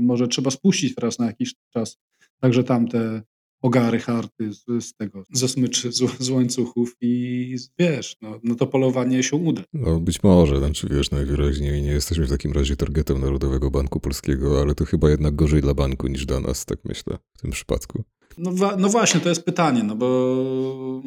[0.00, 1.98] może trzeba spuścić teraz na jakiś czas
[2.40, 3.22] także tamte
[3.62, 8.66] ogary harty z, z tego, ze smyczy, z, z łańcuchów i wiesz, no, no to
[8.66, 9.62] polowanie się uda.
[9.72, 14.60] No być może, znaczy wiesz, najwyraźniej nie jesteśmy w takim razie targetem Narodowego Banku Polskiego,
[14.60, 18.04] ale to chyba jednak gorzej dla banku niż dla nas, tak myślę, w tym przypadku.
[18.38, 21.02] No, no właśnie, to jest pytanie, no bo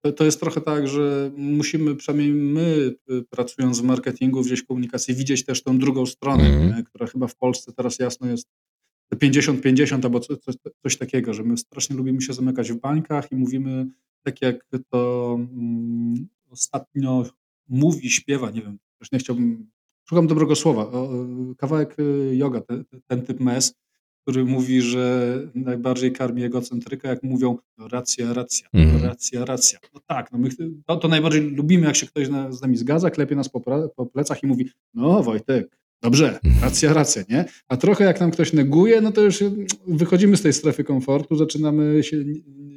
[0.00, 5.14] to, to jest trochę tak, że musimy, przynajmniej my y, pracując w marketingu, gdzieś komunikacji,
[5.14, 6.84] widzieć też tą drugą stronę, mm.
[6.84, 8.48] która chyba w Polsce teraz jasno jest
[9.14, 13.36] 50-50 albo coś, coś, coś, takiego, że my strasznie lubimy się zamykać w bańkach i
[13.36, 13.86] mówimy
[14.22, 17.24] tak jak to um, ostatnio
[17.68, 19.70] mówi, śpiewa, nie wiem, też nie chciałbym,
[20.08, 21.10] szukam dobrego słowa, o,
[21.58, 23.74] kawałek y, yoga, te, ten typ mes,
[24.28, 29.02] który mówi, że najbardziej karmi egocentryka, jak mówią no, racja, racja, mm.
[29.04, 29.78] racja, racja.
[29.94, 30.48] No tak, no my
[30.86, 33.60] to, to najbardziej lubimy, jak się ktoś na, z nami zgadza, klepie nas po,
[33.96, 36.64] po plecach i mówi, no Wojtek, dobrze, mhm.
[36.64, 37.44] racja, racja, nie?
[37.68, 39.44] A trochę jak nam ktoś neguje, no to już
[39.86, 42.24] wychodzimy z tej strefy komfortu, zaczynamy się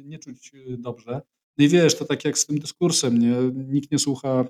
[0.04, 1.20] nie, czuć dobrze.
[1.58, 3.34] No i wiesz, to tak jak z tym dyskursem, nie?
[3.54, 4.44] Nikt nie słucha,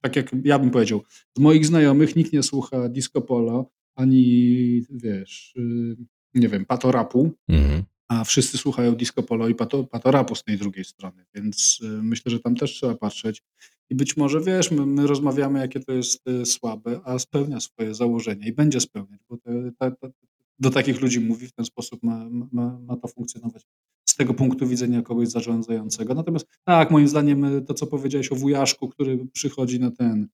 [0.00, 1.02] tak jak ja bym powiedział,
[1.36, 5.96] z moich znajomych nikt nie słucha disco polo, ani wiesz, y,
[6.36, 7.82] nie wiem, patorapu, mhm.
[8.08, 12.32] a wszyscy słuchają disco polo i pato, patorapu z tej drugiej strony, więc y, myślę,
[12.32, 13.42] że tam też trzeba patrzeć
[13.90, 17.94] i być może, wiesz, my, my rozmawiamy, jakie to jest y, słabe, a spełnia swoje
[17.94, 19.36] założenia i będzie spełniać, bo
[20.58, 23.66] do takich ludzi mówi, w ten sposób ma, ma, ma to funkcjonować
[24.08, 26.14] z tego punktu widzenia kogoś zarządzającego.
[26.14, 30.28] Natomiast tak, moim zdaniem y, to, co powiedziałeś o wujaszku, który przychodzi na ten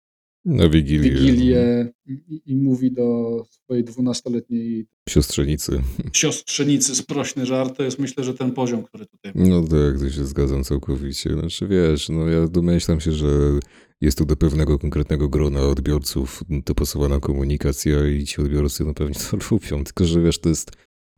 [0.46, 1.12] na Wigilię.
[1.12, 5.82] Wigilię i, i mówi do swojej dwunastoletniej siostrzenicy.
[6.14, 10.26] Siostrzenicy, sprośny żart, to jest myślę, że ten poziom, który tutaj No tak, to się
[10.26, 11.34] zgadzam całkowicie.
[11.34, 13.28] Znaczy wiesz, no ja domyślam się, że
[14.02, 19.38] jest tu do pewnego konkretnego grona odbiorców dopasowana komunikacja i ci odbiorcy no pewnie to
[19.52, 20.72] lubią, tylko że wiesz, to jest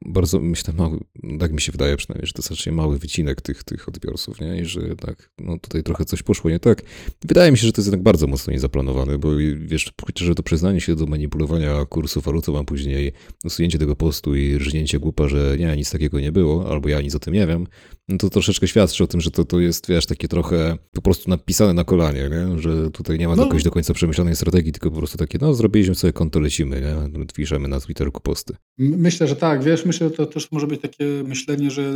[0.05, 0.99] bardzo, myślę, mały,
[1.39, 4.61] tak mi się wydaje przynajmniej, że to znacznie mały wycinek tych, tych odbiorców, nie?
[4.61, 6.81] I że jednak, no tutaj trochę coś poszło nie tak.
[7.25, 10.81] Wydaje mi się, że to jest jednak bardzo mocno niezaplanowane, bo wiesz, że to przyznanie
[10.81, 13.11] się do manipulowania kursu walutą, a później
[13.45, 17.15] usunięcie tego postu i rżnięcie głupa, że nie, nic takiego nie było, albo ja nic
[17.15, 17.67] o tym nie wiem,
[18.09, 21.29] no to troszeczkę świadczy o tym, że to, to jest, wiesz, takie trochę po prostu
[21.29, 22.59] napisane na kolanie, nie?
[22.61, 23.43] Że tutaj nie ma no.
[23.43, 27.25] jakoś do końca przemyślanej strategii, tylko po prostu takie, no zrobiliśmy sobie konto, lecimy, nie?
[27.33, 28.55] Piszemy na Twitterku posty.
[28.77, 31.93] Myślę, że tak, wiesz, myślę, że to też może być takie myślenie, że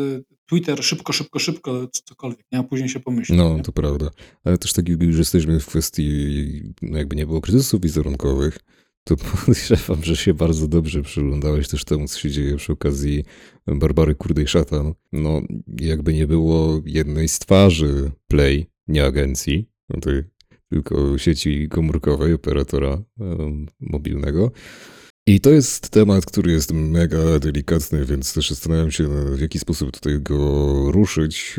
[0.49, 2.59] Twitter szybko, szybko, szybko, cokolwiek, nie?
[2.59, 3.37] a później się pomyśli.
[3.37, 3.63] No, nie?
[3.63, 4.09] to prawda.
[4.43, 8.59] Ale też tak już jesteśmy w kwestii, jakby nie było kryzysów wizerunkowych,
[9.03, 13.23] to podejrzewam, że się bardzo dobrze przyglądałeś też temu, co się dzieje przy okazji
[13.67, 14.93] Barbary Kurdej Szatan.
[15.11, 15.41] No,
[15.79, 20.09] jakby nie było jednej z twarzy Play, nie agencji, no to
[20.69, 24.51] tylko sieci komórkowej, operatora um, mobilnego,
[25.27, 29.91] i to jest temat, który jest mega delikatny, więc też zastanawiam się, w jaki sposób
[29.91, 31.55] tutaj go ruszyć,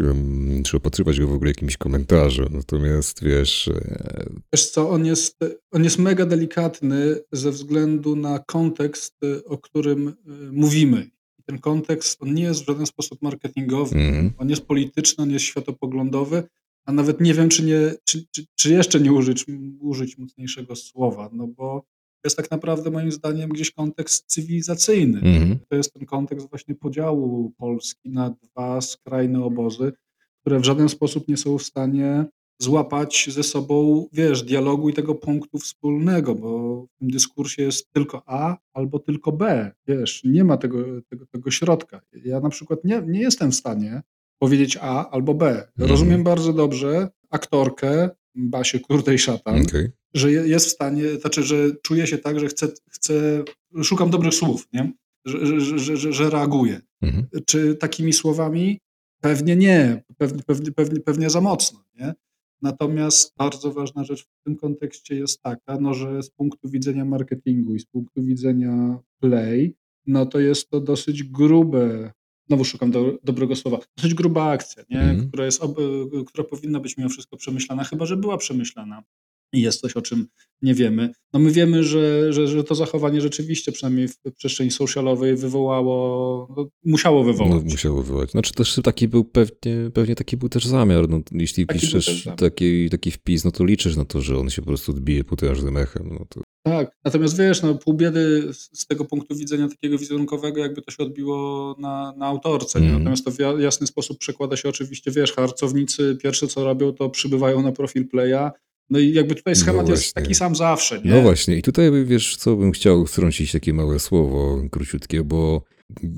[0.64, 2.48] czy opatrywać go w ogóle jakimś komentarzem.
[2.50, 3.68] Natomiast wiesz.
[3.68, 5.38] E, wiesz co, on jest,
[5.70, 9.14] on jest mega delikatny ze względu na kontekst,
[9.46, 10.12] o którym e,
[10.52, 11.10] mówimy.
[11.44, 14.32] Ten kontekst on nie jest w żaden sposób marketingowy, mm.
[14.38, 16.42] on jest polityczny, on jest światopoglądowy,
[16.84, 19.46] a nawet nie wiem, czy nie czy czy czy jeszcze nie użyć
[19.80, 21.84] użyć mocniejszego słowa, no bo
[22.24, 25.18] jest tak naprawdę moim zdaniem gdzieś kontekst cywilizacyjny.
[25.18, 25.58] Mhm.
[25.68, 29.92] To jest ten kontekst właśnie podziału Polski na 2 skrajne obozy,
[30.40, 32.26] które w żaden sposób nie są w stanie
[32.60, 38.22] złapać ze sobą, wiesz, dialogu i tego punktu wspólnego, bo w tym dyskursie jest tylko
[38.26, 42.00] A albo tylko B, wiesz, nie ma tego tego tego środka.
[42.24, 44.02] Ja na przykład nie nie jestem w stanie
[44.38, 45.48] powiedzieć A albo B.
[45.48, 45.90] Mhm.
[45.90, 49.88] Rozumiem bardzo dobrze aktorkę Basię Kurdej-Szatan, Okej.
[50.14, 53.44] Że je jest w stanie znaczy, że czuje się tak, że chce chce
[53.82, 54.92] szukam dobrych słów, nie?
[55.24, 56.80] Że że że że reaguje.
[57.02, 57.26] Mhm.
[57.46, 58.80] Czy takimi słowami?
[59.20, 60.04] Pewnie nie.
[60.16, 62.14] Pewnie pewnie pewnie pewnie za mocno, nie?
[62.62, 67.74] Natomiast bardzo ważna rzecz w tym kontekście jest taka, no, że z punktu widzenia marketingu
[67.74, 69.74] i z punktu widzenia play,
[70.06, 72.12] no to jest to dosyć grube
[72.46, 75.00] znowu szukam do dobrego słowa, dosyć gruba akcja, nie?
[75.00, 75.28] Mhm.
[75.28, 75.78] Która jest ob
[76.26, 79.02] która powinna być mimo wszystko przemyślana, chyba że była przemyślana
[79.52, 80.26] jest coś, o czym
[80.62, 81.10] nie wiemy.
[81.32, 86.68] No my wiemy, że że że to zachowanie rzeczywiście, przynajmniej w przestrzeni socialowej wywołało no,
[86.84, 87.64] musiało No, wywołać.
[87.64, 88.30] musiało wywołać.
[88.30, 91.08] Znaczy też taki był pewnie, pewnie taki był też zamiar.
[91.08, 94.62] No, jeśli Taki piszesz taki, taki wpis, no to liczysz na to, że on się
[94.62, 96.08] po prostu odbije potężnym echem.
[96.12, 96.40] No to...
[96.62, 101.02] Tak, natomiast wiesz, no pół biedy z tego punktu widzenia takiego wizerunkowego, jakby to się
[101.02, 102.78] odbiło na na autorce?
[102.78, 102.98] Mhm.
[102.98, 107.10] Natomiast to w ja jasny sposób przekłada się oczywiście, wiesz, harcownicy pierwsze co robią, to
[107.10, 108.50] przybywają na profil Playa,
[108.90, 110.22] no i jakby tutaj No schemat jest właśnie.
[110.22, 111.10] taki sam zawsze, nie?
[111.10, 115.62] No właśnie, i tutaj wiesz, co bym chciał wtrącić takie małe słowo, króciutkie, bo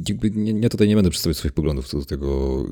[0.09, 2.65] jakby nie, ja tutaj nie będę przedstawiać swoich poglądów co do tego,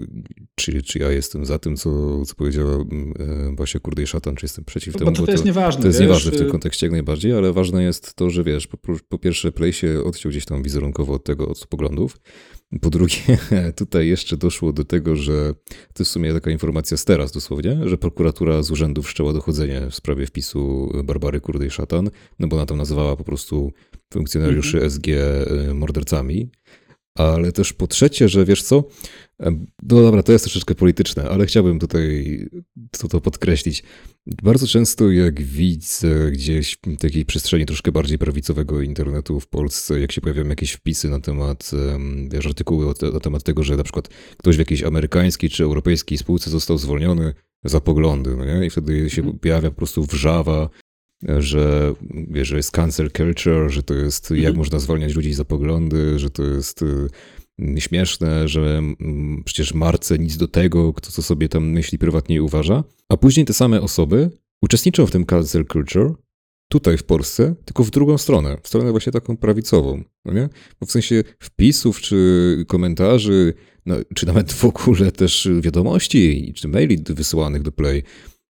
[0.54, 3.14] czy, czy ja jestem za tym, co, co powiedziała mm,
[3.50, 5.12] e, Basia Kurdej Szatan, czy jestem przeciw Bo temu.
[5.12, 7.52] to, to jest nieważne, To jest wiesz, nieważne w tym y, kontekście jak najbardziej, ale
[7.52, 11.24] ważne jest to, że wiesz, po, po pierwsze Play się odciął gdzieś tam wizerunkowo od
[11.24, 12.20] tego, od poglądów.
[12.80, 13.38] Po drugie,
[13.76, 17.80] tutaj jeszcze doszło do tego, że to jest w sumie taka informacja z teraz dosłownie,
[17.84, 22.66] że prokuratura z urzędu wszczęła dochodzenie w sprawie wpisu Barbary Kurdej Szatan, no bo ona
[22.66, 23.72] tam nazywała po prostu
[24.12, 24.90] funkcjonariuszy Mhm.
[24.90, 26.50] SG y, mordercami.
[27.18, 28.84] Ale też po trzecie, że wiesz co,
[29.38, 32.38] em, no dobra, to jest troszeczkę polityczne, ale chciałbym tutaj
[32.98, 33.82] to, to podkreślić.
[34.26, 40.12] Bardzo często jak widzę gdzieś w takiej przestrzeni troszkę bardziej prawicowego internetu w Polsce, jak
[40.12, 44.08] się pojawiają jakieś wpisy na temat, em, wiesz, artykuły na temat tego, że na przykład
[44.36, 48.66] ktoś w jakiejś amerykańskiej czy europejskiej spółce został zwolniony za poglądy, no nie?
[48.66, 49.38] I wtedy się Mhm.
[49.38, 50.68] pojawia po prostu wrzawa,
[51.38, 51.94] że,
[52.28, 54.56] wiesz, że jest cancel culture, że to jest, jak Mhm.
[54.56, 60.36] można zwalniać ludzi za poglądy, że to jest y, śmieszne, że mm, przecież Marce nic
[60.36, 62.84] do tego, kto co sobie tam myśli prywatnie i uważa.
[63.08, 64.30] A później te same osoby
[64.62, 66.14] uczestniczą w tym cancel culture
[66.70, 70.48] tutaj w Polsce, tylko w drugą stronę, w stronę właśnie taką prawicową, no nie?
[70.80, 73.54] Bo w sensie wpisów czy komentarzy,
[73.86, 78.02] no, czy nawet w ogóle też wiadomości czy maili wysyłanych do Play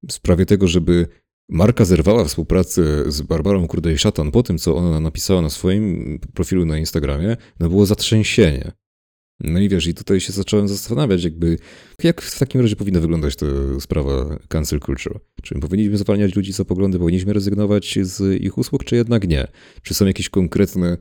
[0.08, 1.06] w sprawie tego, żeby
[1.48, 6.78] Marka zerwała współpracę z Barbarą Kurdej-Szatan po tym, co ona napisała na swoim profilu na
[6.78, 8.72] Instagramie, no było zatrzęsienie.
[9.40, 11.58] No i wiesz, i tutaj się zacząłem zastanawiać, jakby,
[12.02, 13.46] jak w takim razie powinna wyglądać ta
[13.80, 15.20] sprawa cancel culture.
[15.42, 19.48] Czy powinniśmy zwalniać ludzi za poglądy, powinniśmy rezygnować z ich usług, czy jednak nie?
[19.82, 20.96] Czy są jakieś konkretne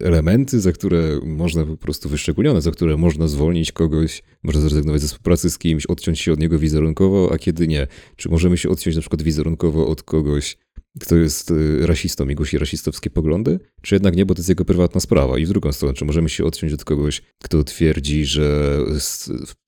[0.00, 5.08] elementy, za które można po prostu wyszczególnione, za które można zwolnić kogoś, można zrezygnować ze
[5.08, 7.86] współpracy z kimś, odciąć się od niego wizerunkowo, a kiedy nie?
[8.16, 10.56] Czy możemy się odciąć na przykład wizerunkowo od kogoś,
[11.00, 13.58] kto jest y, rasistą i głosi rasistowskie poglądy?
[13.82, 15.38] Czy jednak nie, bo to jest jego prywatna sprawa?
[15.38, 18.78] I w drugą stronę, czy możemy się odciąć od kogoś, kto twierdzi, że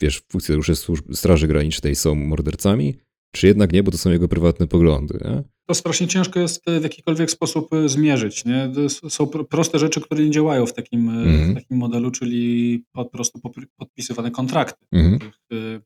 [0.01, 0.75] wiesz, funkcjonariusze
[1.13, 2.99] Straży Granicznej są mordercami?
[3.33, 5.19] Czy jednak nie, bo to są jego prywatne poglądy?
[5.25, 5.43] Nie?
[5.67, 8.73] To strasznie ciężko jest y, w jakikolwiek sposób y, zmierzyć, nie?
[9.03, 11.53] To są pro proste rzeczy, które nie działają w takim, Mhm.
[11.53, 13.41] w takim modelu, czyli po prostu
[13.77, 15.19] podpisywane kontrakty, w Mhm.
[15.19, 15.35] których,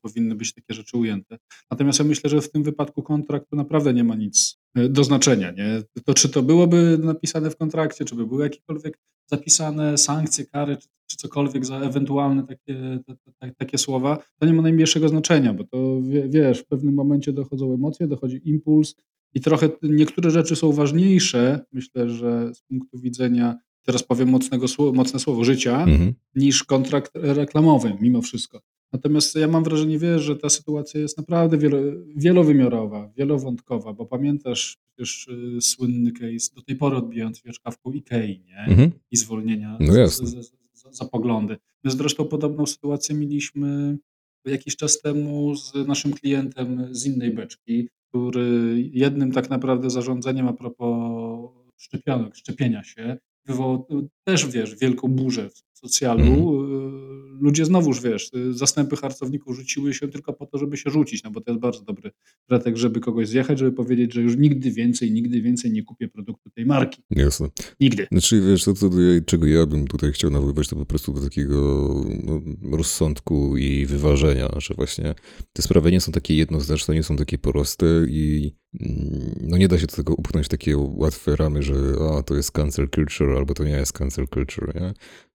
[0.03, 1.39] powinny być takie rzeczy ujęte.
[1.71, 5.83] Natomiast ja myślę, że w tym wypadku kontraktu naprawdę nie ma nic, do znaczenia, nie?
[6.05, 8.99] To czy to byłoby napisane w kontrakcie, czy by były jakiekolwiek
[9.37, 14.53] zapisane sankcje, kary, czy czy cokolwiek za ewentualne takie ta ta takie słowa, to nie
[14.53, 18.95] ma najmniejszego znaczenia, bo to wie wiesz, w pewnym momencie dochodzą emocje, dochodzi impuls
[19.35, 25.21] i trochę niektóre rzeczy są ważniejsze, myślę, że z punktu widzenia, teraz powiem mocnego mocne
[25.21, 26.15] słowo, życia, Mhm.
[26.35, 28.61] niż kontrakt reklamowy mimo wszystko.
[28.93, 31.79] Natomiast ja mam wrażenie, wiesz, że ta sytuacja jest naprawdę wielo
[32.17, 38.59] wielowymiarowa, wielowątkowa, bo pamiętasz przecież, y, słynny case do tej pory odbijający wieczkawką Ikei, nie?
[38.59, 38.91] Mhm.
[39.11, 40.27] I zwolnienia No z jasne.
[40.27, 41.57] z z za za poglądy.
[41.85, 43.99] My zresztą podobną sytuację mieliśmy
[44.45, 50.53] jakiś czas temu z naszym klientem z innej beczki, który jednym tak naprawdę zarządzeniem a
[50.53, 58.01] propos szczepionek, szczepienia się, wywołał, y, też wiesz, wielką burzę w socjalu, y, ludzie znowuż,
[58.01, 61.51] wiesz, y, zastępy harcowników rzuciły się tylko po to, żeby się rzucić, no bo to
[61.51, 62.11] jest bardzo dobry
[62.47, 66.51] pretekst, żeby kogoś zjechać, żeby powiedzieć, że już nigdy więcej, nigdy więcej nie kupię produktu
[66.51, 67.03] tej marki.
[67.11, 67.49] Jasne.
[67.81, 68.07] Nigdy.
[68.13, 68.91] Znaczy, wiesz, to, to,
[69.27, 71.89] czego ja bym tutaj chciał nawoływać, to po prostu do takiego
[72.25, 72.41] no,
[72.77, 75.15] rozsądku i wyważenia, że właśnie
[75.53, 79.79] te sprawy nie są takie jednoznaczne, nie są takie proste i mm, no nie da
[79.79, 81.75] się do tego upchnąć takie łatwe ramy, że
[82.19, 84.93] a, to jest cancel culture, albo to nie jest cancel culture, nie?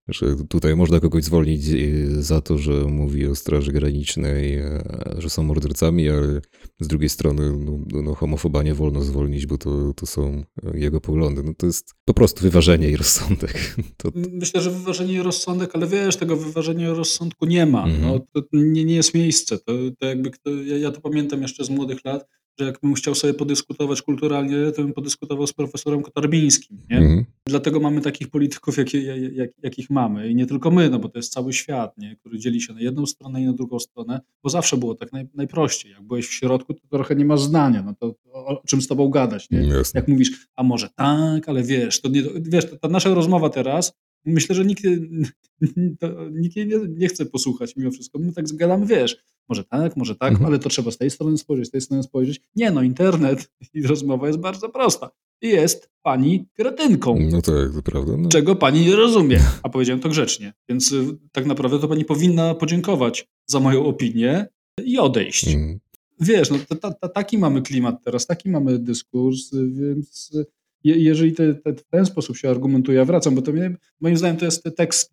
[0.08, 1.76] Że tutaj można kogoś zwolnić e,
[2.22, 4.84] za to, że mówi o Straży Granicznej, e,
[5.18, 6.42] że są mordercami, ale
[6.80, 10.44] z drugiej strony no, no, homofoba nie wolno zwolnić, bo to, to są
[10.74, 11.44] jego poglądy.
[11.44, 13.54] No to jest po prostu wyważenie i rozsądek.
[13.98, 17.84] To, Myślę, że wyważenie i rozsądek, ale wiesz, tego wyważenia i rozsądku nie ma.
[17.84, 18.02] Mhm.
[18.02, 19.58] No, to nie, nie jest miejsce.
[19.58, 22.28] To, to jakby kto, ja, ja to pamiętam jeszcze z młodych lat,
[22.60, 26.78] że jakbym chciał sobie podyskutować kulturalnie, to bym podyskutował z profesorem Kotarbińskim.
[26.90, 26.98] Nie?
[26.98, 27.26] Mhm.
[27.46, 28.94] Dlatego mamy takich polityków, jak,
[29.34, 30.30] jak, jakich mamy.
[30.30, 32.16] I nie tylko my, no bo to jest cały świat, nie?
[32.16, 35.28] który dzieli się na jedną stronę i na drugą stronę, bo zawsze było tak naj,
[35.34, 35.92] najprościej.
[35.92, 37.84] Jak byłeś w środku, to trochę nie masz zdania.
[37.84, 39.50] No to o, czym z tobą gadać?
[39.50, 39.68] Nie?
[39.68, 40.00] Jasne.
[40.00, 43.94] Jak mówisz, a może tak, ale wiesz, to nie, wiesz, ta nasza rozmowa teraz,
[44.26, 44.84] myślę, że nikt,
[46.32, 48.20] nikt jej nie, nie chce posłuchać mimo wszystko.
[48.20, 49.18] My tak zgadamy, wiesz,
[49.50, 50.46] może tak, może tak, Mhm.
[50.46, 52.42] ale to trzeba z tej strony spojrzeć, z tej strony spojrzeć.
[52.56, 55.12] Nie no, internet i rozmowa jest bardzo prosta.
[55.42, 58.18] I Jest pani kretynką, No tak, to prawda.
[58.18, 58.30] No.
[58.30, 59.40] czego pani nie rozumie.
[59.64, 60.54] A powiedziałem to grzecznie.
[60.70, 64.48] Więc y, tak naprawdę to pani powinna podziękować za moją opinię
[64.86, 65.48] i odejść.
[65.48, 65.80] Mhm.
[66.20, 70.46] Wiesz, no to, taki mamy klimat teraz, taki mamy dyskurs, y, więc y,
[70.84, 74.18] je, jeżeli te, te, w ten sposób się argumentuje, ja wracam, bo to mnie, moim
[74.18, 75.12] zdaniem to jest tekst,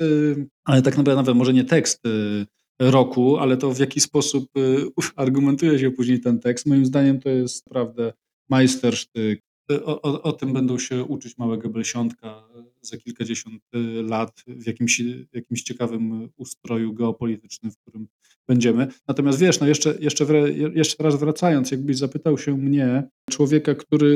[0.65, 2.47] ale tak naprawdę nawet może nie tekst y,
[2.81, 7.29] roku, ale to w jaki sposób y, argumentuje się później ten tekst, moim zdaniem to
[7.29, 8.13] jest naprawdę
[8.51, 9.41] majstersztyk.
[9.73, 12.43] Y, O, o, o tym będą się uczyć małe Gebelsiątka
[12.87, 18.09] za kilkadziesiąt y, lat w jakimś, jakimś ciekawym ustroju geopolitycznym, w którym
[18.49, 18.87] będziemy.
[19.09, 20.27] Natomiast wiesz, no jeszcze, jeszcze,
[20.75, 24.07] jeszcze raz wracając, jakbyś zapytał się mnie, człowieka, który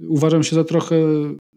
[0.00, 0.96] y, uważam się za trochę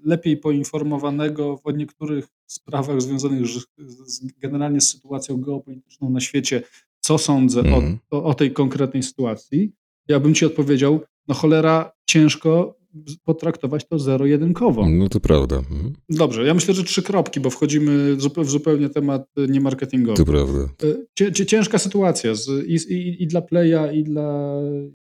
[0.06, 3.66] lepiej poinformowanego w niektórych sprawach związanych z,
[4.06, 6.64] z, generalnie z sytuacją geopolityczną na świecie,
[7.00, 8.00] co sądzę Mhm.
[8.12, 9.72] o, o, o tej konkretnej sytuacji,
[10.08, 12.81] ja bym ci odpowiedział, no cholera, ciężko
[13.24, 14.90] potraktować to zero-jedynkowo.
[14.90, 15.56] No to prawda.
[15.58, 15.94] Mhm.
[16.10, 20.18] Dobrze, ja myślę, że trzy kropki, bo wchodzimy w zupełnie temat y, niemarketingowy.
[20.18, 20.60] To prawda.
[20.84, 24.54] Y, Cie, ciężka sytuacja z, i, i, i dla Playa, i dla,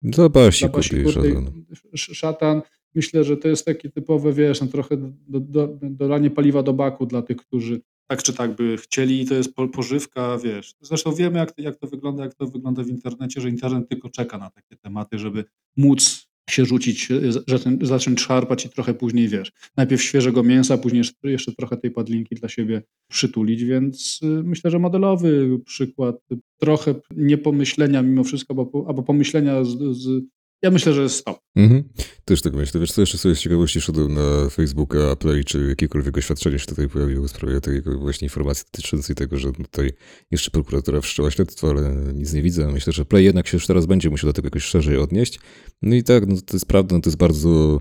[0.02, 1.32] Dla Basi dla Basi Kutej Kurtej.
[1.34, 1.66] żaden.
[1.94, 2.62] Sz- Szatan.
[2.96, 4.98] Myślę, że to jest takie typowe, wiesz, no trochę
[5.28, 9.26] do, do, dolanie paliwa do baku dla tych, którzy tak czy tak by chcieli i
[9.26, 10.76] to jest po, pożywka, wiesz.
[10.82, 14.38] Zresztą wiemy, jak, jak to wygląda, jak to wygląda w internecie, że internet tylko czeka
[14.38, 15.44] na takie tematy, żeby
[15.78, 21.04] móc się rzucić, y, zacząć, zacząć szarpać i trochę później, wiesz, najpierw świeżego mięsa, później
[21.24, 26.16] jeszcze- trochę tej padlinki dla siebie przytulić, więc y, myślę, że modelowy przykład,
[26.58, 30.24] trochę niepomyślenia mimo wszystko, albo, albo pomyślenia z, z
[30.62, 31.40] ja myślę, że stop.
[31.56, 31.84] Mhm.
[32.26, 32.80] Też tak myślę.
[32.80, 36.90] Wiesz co, jeszcze sobie z ciekawości szedłem na Facebooka, Play, czy jakiekolwiek oświadczenie się tutaj
[36.90, 39.92] pojawiło w sprawie tej właśnie informacji dotyczącej tego, że tutaj
[40.32, 42.72] jeszcze prokuratura wszczęła śledztwo, ale nic nie widzę.
[42.72, 45.40] Myślę, że Play jednak się już teraz będzie musiał do tego jakoś szerzej odnieść.
[45.82, 47.80] No i tak, no to jest prawda, no to jest bardzo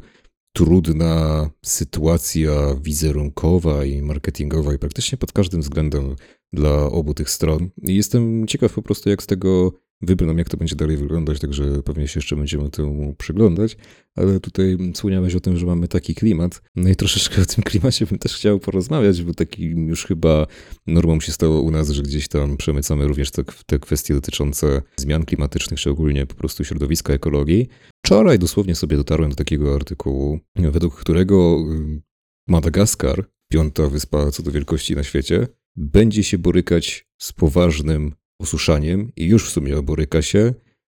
[0.52, 6.16] trudna sytuacja wizerunkowa i marketingowa i praktycznie pod każdym względem
[6.52, 7.70] dla obu tych stron.
[7.82, 11.82] I jestem ciekaw po prostu, jak z tego wybrną, jak to będzie dalej wyglądać, także
[11.82, 13.76] pewnie się jeszcze będziemy temu przyglądać,
[14.16, 18.06] ale tutaj wspomniałeś o tym, że mamy taki klimat, no i troszeczkę o tym klimacie
[18.06, 20.46] bym też chciał porozmawiać, bo takim już chyba
[20.86, 25.24] normą się stało u nas, że gdzieś tam przemycamy również te, te kwestie dotyczące zmian
[25.24, 27.68] klimatycznych, czy ogólnie po prostu środowiska, ekologii.
[28.04, 32.02] Wczoraj dosłownie sobie dotarłem do takiego artykułu, według którego y,
[32.48, 39.26] Madagaskar, piąta wyspa co do wielkości na świecie, będzie się borykać z poważnym osuszaniem i
[39.26, 40.54] już w sumie boryka się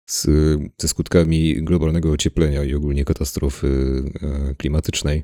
[0.10, 0.28] z,
[0.82, 5.24] ze skutkami globalnego ocieplenia i ogólnie katastrofy e, klimatycznej,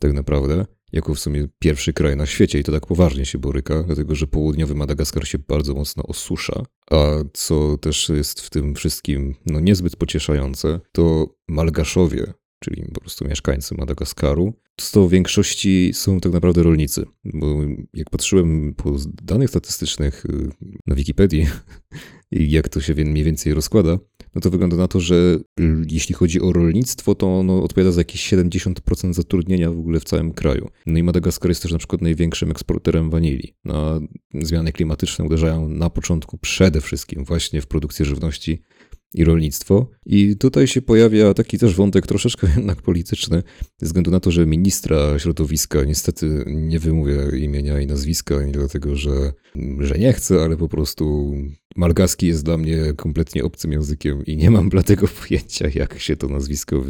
[0.00, 2.58] tak naprawdę, jako w sumie pierwszy kraj na świecie.
[2.58, 7.06] I to tak poważnie się boryka, dlatego że południowy Madagaskar się bardzo mocno osusza, a
[7.32, 12.32] co też jest w tym wszystkim no, niezbyt pocieszające, to Malgaszowie,
[12.66, 14.54] czyli po prostu mieszkańcy Madagaskaru,
[14.92, 17.06] to w większości są tak naprawdę rolnicy.
[17.24, 17.46] Bo
[17.94, 20.50] jak patrzyłem po danych statystycznych y,
[20.86, 21.46] na Wikipedii
[22.30, 23.98] i jak to się mniej więcej rozkłada,
[24.34, 25.38] no to wygląda na to, że
[25.90, 30.32] jeśli chodzi o rolnictwo, to ono odpowiada za jakieś 70% zatrudnienia w ogóle w całym
[30.32, 30.68] kraju.
[30.86, 33.54] No i Madagaskar jest też na przykład największym eksporterem wanilii.
[33.64, 34.00] No,
[34.34, 38.62] zmiany klimatyczne uderzają na początku przede wszystkim właśnie w produkcję żywności
[39.16, 39.90] i rolnictwo.
[40.06, 43.42] I tutaj się pojawia taki też wątek troszeczkę jednak polityczny,
[43.78, 48.96] ze względu na to, że ministra środowiska, niestety nie wymówię imienia i nazwiska, nie dlatego,
[48.96, 49.32] że,
[49.78, 51.34] że nie chcę, ale po prostu
[51.76, 56.28] malgaski jest dla mnie kompletnie obcym językiem i nie mam dlatego pojęcia, jak się to
[56.28, 56.84] nazwisko,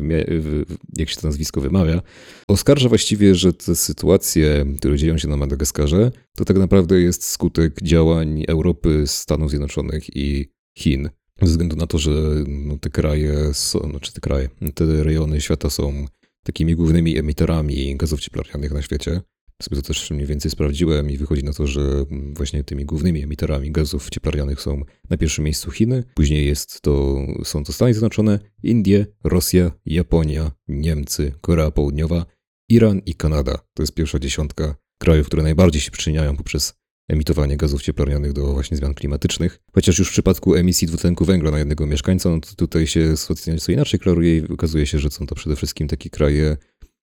[0.97, 2.03] jak się to nazwisko wymawia.
[2.49, 7.83] Oskarża właściwie, że te sytuacje, które dzieją się na Madagaskarze, to tak naprawdę jest skutek
[7.83, 10.49] działań Europy, Stanów Zjednoczonych i
[10.79, 11.11] Chin.
[11.43, 12.11] Ze względu na to, że
[12.49, 16.07] no, te kraje, są, znaczy te kraje, te rejony świata są
[16.43, 19.21] takimi głównymi emiterami gazów cieplarnianych na świecie.
[19.63, 23.73] Sobie to też mniej więcej sprawdziłem i wychodzi na to, że właśnie tymi głównymi emiterami
[23.73, 29.07] gazów cieplarnianych są na pierwszym miejscu Chiny, później jest to, są to Stany Zjednoczone, Indie,
[29.25, 32.27] Rosja, Japonia, Niemcy, Korea Południowa,
[32.69, 33.59] Iran i Kanada.
[33.75, 36.75] To jest pierwsza dziesiątka krajów, które najbardziej się przyczyniają poprzez
[37.09, 39.59] emitowanie gazów cieplarnianych do właśnie zmian klimatycznych.
[39.75, 43.73] Chociaż już w przypadku emisji dwutlenku węgla na jednego mieszkańca, no tutaj się sytuacja nieco
[43.73, 46.57] inaczej klaruje i okazuje się, że są to przede wszystkim takie kraje,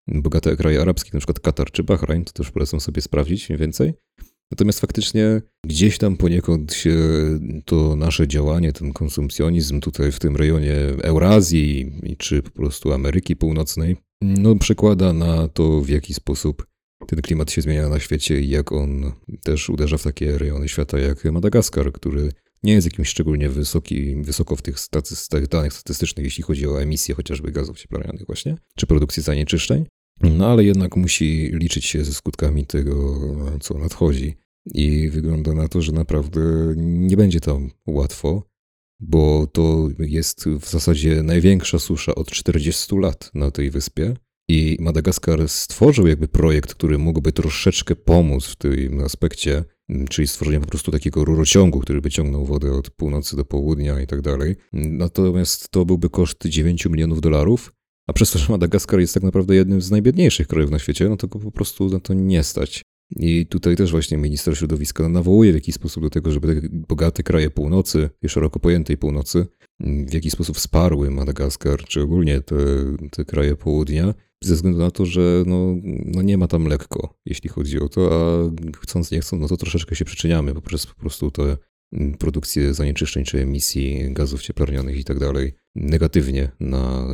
[0.08, 3.93] bogate kraje arabskie, przykład Katar czy Bahrajn, to też polecam sobie sprawdzić mniej więcej.
[4.51, 6.97] Natomiast faktycznie gdzieś tam poniekąd się
[7.66, 13.97] to nasze działanie, ten konsumpcjonizm tutaj w tym rejonie Eurazji czy po prostu Ameryki Północnej,
[14.22, 16.73] no przekłada na to, w jaki sposób
[17.08, 19.12] ten klimat się zmienia na świecie i jak on
[19.43, 22.32] też uderza w takie rejony świata jak Madagaskar, który
[22.64, 27.16] nie jest jakimś szczególnie wysoki, wysoko w tych staty, danych statystycznych, jeśli chodzi o emisję
[27.16, 29.86] chociażby gazów cieplarnianych właśnie, czy produkcję zanieczyszczeń,
[30.22, 33.20] no ale jednak musi liczyć się ze skutkami tego,
[33.62, 34.36] co nadchodzi.
[34.66, 36.39] I wygląda na to, że naprawdę
[36.78, 38.43] nie będzie tam łatwo,
[38.99, 44.16] bo to jest w zasadzie największa susza od 40 lat na tej wyspie.
[44.50, 49.64] I Madagaskar stworzył jakby projekt, który mógłby troszeczkę pomóc w tym aspekcie,
[50.10, 54.08] czyli stworzenie po prostu takiego rurociągu, który by ciągnął wodę od północy do południa i
[54.08, 54.56] tak dalej.
[54.74, 57.74] Natomiast to byłby koszt 9 milionów dolarów,
[58.08, 61.18] a przez to, że Madagaskar jest tak naprawdę jednym z najbiedniejszych krajów na świecie, no
[61.18, 62.82] to go po prostu na to nie stać.
[63.16, 67.24] I tutaj też właśnie minister środowiska nawołuje w jakiś sposób do tego, żeby te bogate
[67.24, 69.45] kraje północy, szeroko pojętej północy,
[69.80, 72.55] w jakiś sposób wsparły Madagaskar, czy ogólnie te,
[73.11, 77.49] te kraje południa, ze względu na to, że no, no nie ma tam lekko, jeśli
[77.49, 78.51] chodzi o to, a
[78.82, 81.57] chcąc nie chcąc, no to troszeczkę się przyczyniamy poprzez po prostu te
[82.20, 87.07] produkcję zanieczyszczeń czy emisji gazów cieplarnianych i tak dalej negatywnie na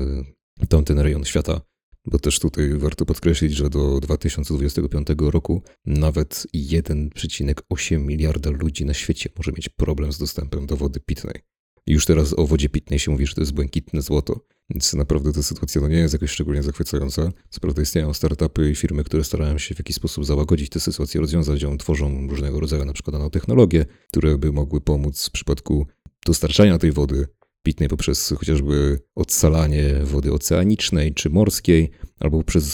[0.69, 1.61] tamten rejon świata.
[2.05, 9.29] Bo też tutaj warto podkreślić, że do 2025 roku nawet 1,8 miliarda ludzi na świecie
[9.37, 11.41] może mieć problem z dostępem do wody pitnej.
[11.87, 15.43] Już teraz o wodzie pitnej się mówi, że to jest błękitne złoto, więc naprawdę ta
[15.43, 17.31] sytuacja no nie jest jakoś szczególnie zachwycająca.
[17.49, 21.21] Co prawda istnieją startupy i firmy, które starają się w jakiś sposób załagodzić tę sytuację,
[21.21, 25.87] rozwiązać ją, tworzą różnego rodzaju na przykład nanotechnologie, które by mogły pomóc w przypadku
[26.25, 27.27] dostarczania tej wody
[27.63, 31.89] pitnej poprzez chociażby odsalanie wody oceanicznej czy morskiej,
[32.19, 32.73] albo przez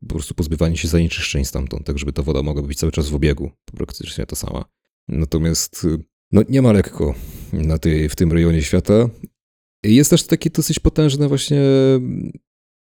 [0.00, 3.14] po prostu pozbywanie się zanieczyszczeń stamtąd, tak żeby ta woda mogła być cały czas w
[3.14, 4.64] obiegu, praktycznie ta sama.
[5.08, 5.86] Natomiast
[6.32, 7.14] no, nie ma lekko
[7.52, 9.08] na tej, w tym rejonie świata.
[9.84, 11.60] Jest też takie dosyć potężne właśnie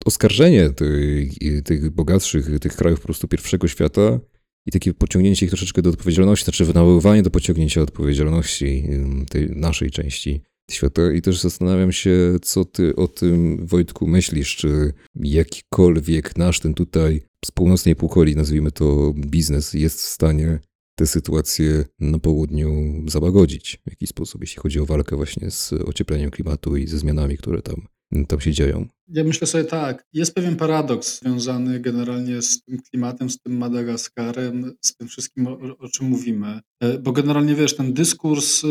[0.05, 1.33] oskarżenie tych,
[1.65, 4.21] tych bogatszych, tych krajów po prostu pierwszego świata
[4.67, 8.89] i takie pociągnięcie ich troszeczkę do odpowiedzialności, znaczy wynaływanie do pociągnięcia odpowiedzialności
[9.31, 11.13] tej naszej części świata.
[11.13, 17.23] I też zastanawiam się, co ty o tym, Wojtku, myślisz, czy jakikolwiek nasz ten tutaj
[17.45, 20.59] z północnej półkuli, nazwijmy to biznes, jest w stanie
[20.95, 22.71] tę sytuację na południu
[23.07, 27.37] załagodzić w jakiś sposób, jeśli chodzi o walkę właśnie z ociepleniem klimatu i ze zmianami,
[27.39, 27.87] które tam,
[28.29, 28.87] tam się dzieją.
[29.09, 34.73] Ja myślę sobie tak, jest pewien paradoks związany generalnie z tym klimatem, z tym Madagaskarem,
[34.81, 36.61] z tym wszystkim, o, o czym mówimy.
[36.81, 38.63] E, bo generalnie wiesz, ten dyskurs,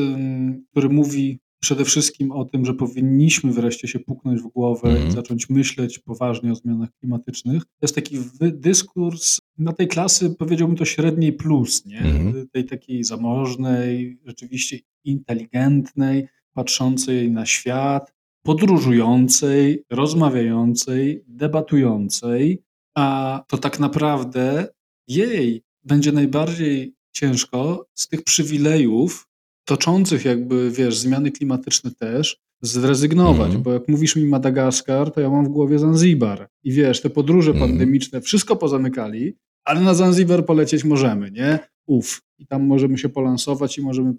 [0.71, 4.93] który mówi przede wszystkim o tym, że powinniśmy wreszcie się puknąć w głowę mm.
[4.93, 5.15] i mhm.
[5.15, 7.63] zacząć myśleć poważnie o zmianach klimatycznych.
[7.63, 11.99] To jest taki dyskurs na tej klasy, powiedziałbym to średniej plus, nie?
[11.99, 12.47] Mm.
[12.47, 22.61] tej takiej zamożnej, rzeczywiście inteligentnej, patrzącej na świat, podróżującej, rozmawiającej, debatującej,
[22.95, 24.67] a to tak naprawdę
[25.07, 29.27] jej będzie najbardziej ciężko z tych przywilejów,
[29.65, 33.63] toczących jakby, wiesz, zmiany klimatyczne też, zrezygnować, mm.
[33.63, 36.47] bo jak mówisz mi Madagaskar, to ja mam w głowie Zanzibar.
[36.63, 37.69] I wiesz, te podróże mm.
[37.69, 41.59] pandemiczne, wszystko pozamykali, ale na Zanzibar polecieć możemy, nie?
[41.85, 42.21] Uf.
[42.39, 44.13] I tam możemy się polansować i możemy,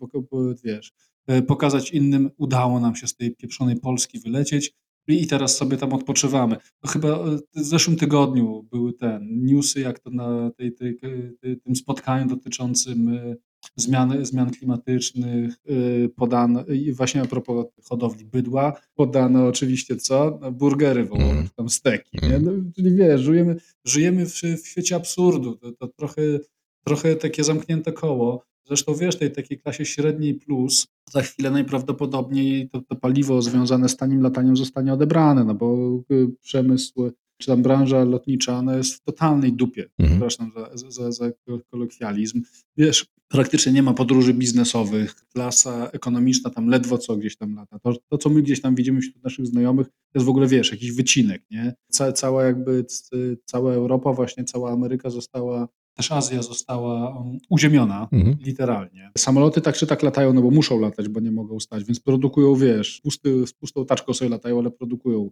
[0.65, 0.93] wiesz,
[1.27, 4.75] e, pokazać innym, udało nam się z tej pieprzonej Polski wylecieć
[5.09, 6.57] i teraz sobie tam odpoczywamy.
[6.81, 10.97] To chyba e, w zeszłym tygodniu były te newsy, jak to na tej, tej,
[11.41, 13.37] tej, tym spotkaniu dotyczącym e,
[13.77, 20.39] zmian, zmian klimatycznych, y, podano, i właśnie a propos hodowli bydła, podano oczywiście co?
[20.41, 21.49] No, burgery wołowe, Mhm.
[21.57, 22.37] tam steki, nie?
[22.37, 22.45] Mhm.
[22.45, 24.33] No, czyli wiesz, żyjemy, żyjemy w,
[24.63, 26.23] w świecie absurdu, to, to trochę,
[26.85, 28.43] trochę takie zamknięte koło.
[28.67, 33.97] Zresztą wiesz, tej takiej klasie średniej plus za chwilę najprawdopodobniej to, to paliwo związane z
[33.97, 37.11] tanim lataniem zostanie odebrane, no bo y, przemysł
[37.43, 39.89] czy tam branża lotnicza, ona jest w totalnej dupie.
[39.99, 40.09] Mhm.
[40.11, 41.31] Przepraszam za, za, za
[41.71, 42.43] kolokwializm.
[42.77, 47.79] Wiesz, praktycznie nie ma podróży biznesowych, klasa ekonomiczna tam ledwo co gdzieś tam lata.
[47.79, 50.71] To, to co my gdzieś tam widzimy wśród naszych znajomych, to jest w ogóle, wiesz,
[50.73, 51.75] jakiś wycinek, nie?
[51.91, 52.85] Ca, cała jakby,
[53.45, 58.37] cała Europa, właśnie cała Ameryka została, też Azja została um, uziemiona, Mhm.
[58.41, 59.11] literalnie.
[59.19, 62.55] Samoloty tak czy tak latają, no bo muszą latać, bo nie mogą stać, więc produkują,
[62.55, 65.31] wiesz, pusty, z pustą taczką sobie latają, ale produkują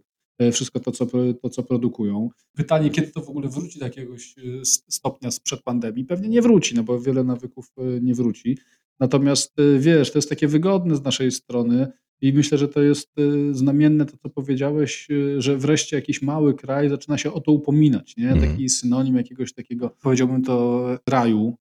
[0.51, 1.07] wszystko to co,
[1.41, 2.29] to, co produkują.
[2.55, 6.05] Pytanie, kiedy to w ogóle wróci do jakiegoś e, stopnia sprzed pandemii?
[6.05, 8.57] Pewnie nie wróci, no bo wiele nawyków e, nie wróci.
[8.99, 13.11] Natomiast e, wiesz, to jest takie wygodne z naszej strony i myślę, że to jest
[13.17, 17.51] e, znamienne to, co powiedziałeś, e, że wreszcie jakiś mały kraj zaczyna się o to
[17.51, 18.29] upominać, nie?
[18.29, 18.51] Mhm.
[18.51, 21.55] Taki synonim jakiegoś takiego, powiedziałbym to, raju,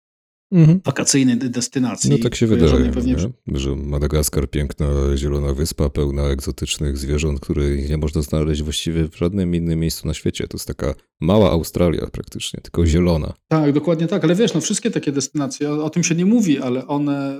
[0.51, 0.81] Mhm.
[0.85, 2.09] wakacyjnej destynacji.
[2.09, 3.15] No tak się wydaje, pewnie
[3.47, 3.59] nie?
[3.59, 4.85] że Madagaskar, piękna
[5.15, 10.13] zielona wyspa, pełna egzotycznych zwierząt, których nie można znaleźć właściwie w żadnym innym miejscu na
[10.13, 10.47] świecie.
[10.47, 13.33] To jest taka mała Australia praktycznie, tylko zielona.
[13.47, 16.59] Tak, dokładnie tak, ale wiesz, no wszystkie takie destynacje, o, o tym się nie mówi,
[16.59, 17.35] ale one,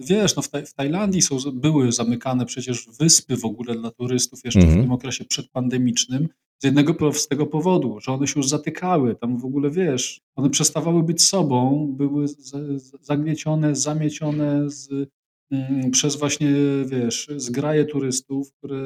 [0.00, 3.90] y, wiesz, no w, Taj- w Tajlandii są, były zamykane przecież wyspy w ogóle dla
[3.90, 4.78] turystów jeszcze Mhm.
[4.78, 6.28] w tym okresie przedpandemicznym
[6.58, 11.02] z jednego prostego powodu, że one się już zatykały, tam w ogóle, wiesz, one przestawały
[11.02, 12.26] być sobą, były
[13.00, 14.88] zagniecione, zamiecione z,
[15.50, 16.52] mm, przez właśnie,
[16.86, 18.80] wiesz, zgraje turystów, które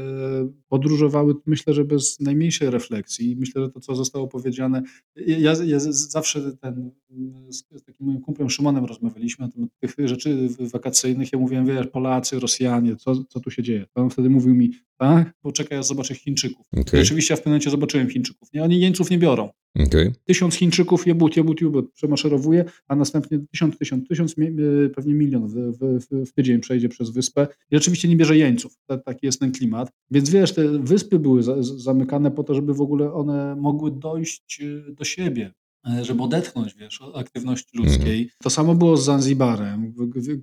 [0.69, 3.37] podróżowały, myślę, że bez najmniejszej refleksji.
[3.39, 4.83] Myślę, że to, co zostało powiedziane,
[5.17, 6.91] ja, ja z- zawsze ten,
[7.49, 11.33] z, z takim moim kumplem Szymonem rozmawialiśmy na temat tych rzeczy wakacyjnych.
[11.33, 13.87] Ja mówiłem, wiesz, Polacy, Rosjanie, co, co tu się dzieje?
[13.95, 16.67] To on wtedy mówił mi, tak, poczekaj, ja zobaczę Chińczyków.
[16.73, 18.49] Okej, oczywiście ja w pewnym momencie zobaczyłem Chińczyków.
[18.55, 19.51] Nie, oni jeńców nie biorą.
[19.79, 20.13] Okej.
[20.25, 25.55] Tysiąc Chińczyków, jebut, jebut, jebut, przemaszerowuje, a następnie tysiąc, tysiąc, tysiąc, y, pewnie milion w,
[25.55, 28.79] w, w, tydzień przejdzie przez wyspę i oczywiście nie bierze jeńców.
[28.87, 29.93] Ta, taki jest ten klimat.
[30.11, 34.93] Więc wiesz, te wyspy były zamykane po to, żeby w ogóle one mogły dojść y,
[34.93, 35.60] do siebie, e,
[36.03, 38.31] żeby odetchnąć, wiesz, od aktywności ludzkiej.
[38.43, 39.95] To samo było z Zanzibarem,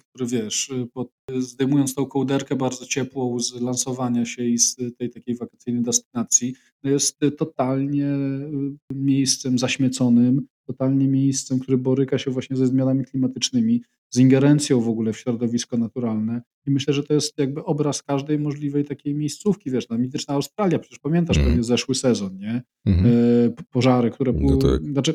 [0.10, 5.10] który, wiesz, y, pod, zdejmując tą kołderkę bardzo ciepłą z lansowania się i z tej
[5.10, 12.68] takiej wakacyjnej destynacji, jest totalnie y, miejscem zaśmieconym, totalnie miejscem, które boryka się właśnie ze
[12.68, 16.42] zmianami klimatycznymi, z ingerencją w ogóle w środowisko naturalne.
[16.68, 20.80] I myślę, że to jest jakby obraz każdej możliwej takiej miejscówki, wiesz, no, mityczna Australia,
[20.80, 21.52] przecież pamiętasz Mhm.
[21.54, 22.62] pewnie zeszły sezon, nie?
[22.86, 23.06] Mhm.
[23.06, 24.34] E, p- pożary, które...
[24.34, 24.84] No było- tak.
[24.84, 25.14] Znaczy,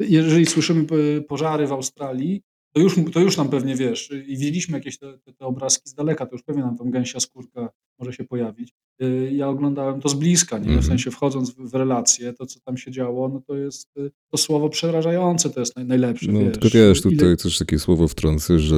[0.00, 0.96] jeżeli słyszymy p-
[1.28, 2.42] pożary w Australii,
[2.74, 5.94] to już, to już nam pewnie, wiesz, i widzieliśmy jakieś te, te, te obrazki z
[5.94, 7.68] daleka, to już pewnie nam tam gęsia skórka
[8.04, 8.72] może się pojawić.
[9.00, 10.64] E, Ja oglądałem to z bliska, nie?
[10.64, 10.86] w Mhm.
[10.86, 14.68] sensie wchodząc w, relacje, to co tam się działo, no to jest e, to słowo
[14.68, 16.52] przerażające, to jest naj, najlepsze, No, wiesz.
[16.52, 18.76] tylko wiesz, Ile- tutaj też takie słowo wtrącę, że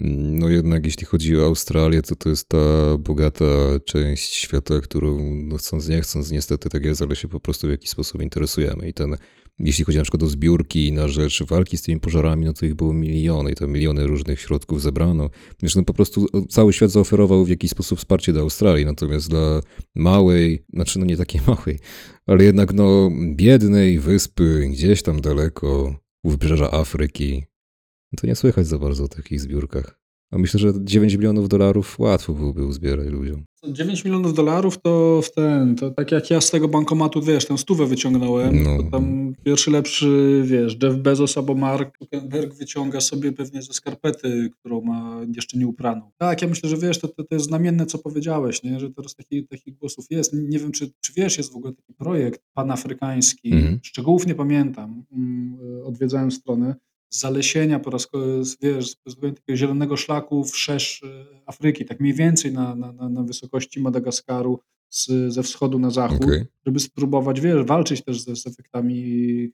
[0.00, 2.58] mm, no jednak jeśli chodzi o Australię, to to jest ta
[2.98, 3.44] bogata
[3.86, 7.70] część świata, którą no chcąc nie chcąc niestety tak jest, ale się po prostu w
[7.70, 8.88] jakiś sposób interesujemy.
[8.88, 9.16] I ten,
[9.58, 12.74] jeśli chodzi na przykład o zbiórki na rzecz walki z tymi pożarami, no to ich
[12.74, 15.30] było miliony i to miliony różnych środków zebrano.
[15.62, 19.60] Wiesz, no po prostu cały świat zaoferował w jakiś sposób wsparcie dla Australii, natomiast dla
[19.94, 21.78] małej, znaczy no nie takiej małej,
[22.26, 27.44] ale jednak no biednej wyspy gdzieś tam daleko u wybrzeża Afryki,
[28.12, 30.03] no to nie słychać za bardzo o takich zbiórkach.
[30.34, 33.44] A myślę, że 9 milionów dolarów łatwo byłoby uzbierać ludziom.
[33.68, 37.58] 9 milionów dolarów to w ten, to tak jak ja z tego bankomatu, wiesz, tę
[37.58, 38.76] stówę wyciągnąłem, No.
[38.82, 44.50] to tam pierwszy lepszy, wiesz, Jeff Bezos albo Mark Zuckerberg wyciąga sobie pewnie ze skarpety,
[44.60, 46.10] którą ma jeszcze nie upraną.
[46.18, 48.80] Tak, ja myślę, że wiesz, to, to, to jest znamienne, co powiedziałeś, nie?
[48.80, 50.32] że teraz takich, takich głosów jest.
[50.32, 53.78] Nie wiem, czy, czy wiesz, jest w ogóle taki projekt panafrykański, Mhm.
[53.82, 56.74] szczegółów nie pamiętam, mm, odwiedzałem stronę,
[57.18, 58.08] zalesienia po raz,
[58.62, 64.60] wiesz, takiego zielonego szlaku wszerz e, Afryki, tak mniej więcej na, na, na, wysokości Madagaskaru
[64.90, 66.44] z, ze wschodu na zachód, Okej.
[66.66, 69.02] żeby spróbować, wiesz, walczyć też z, z efektami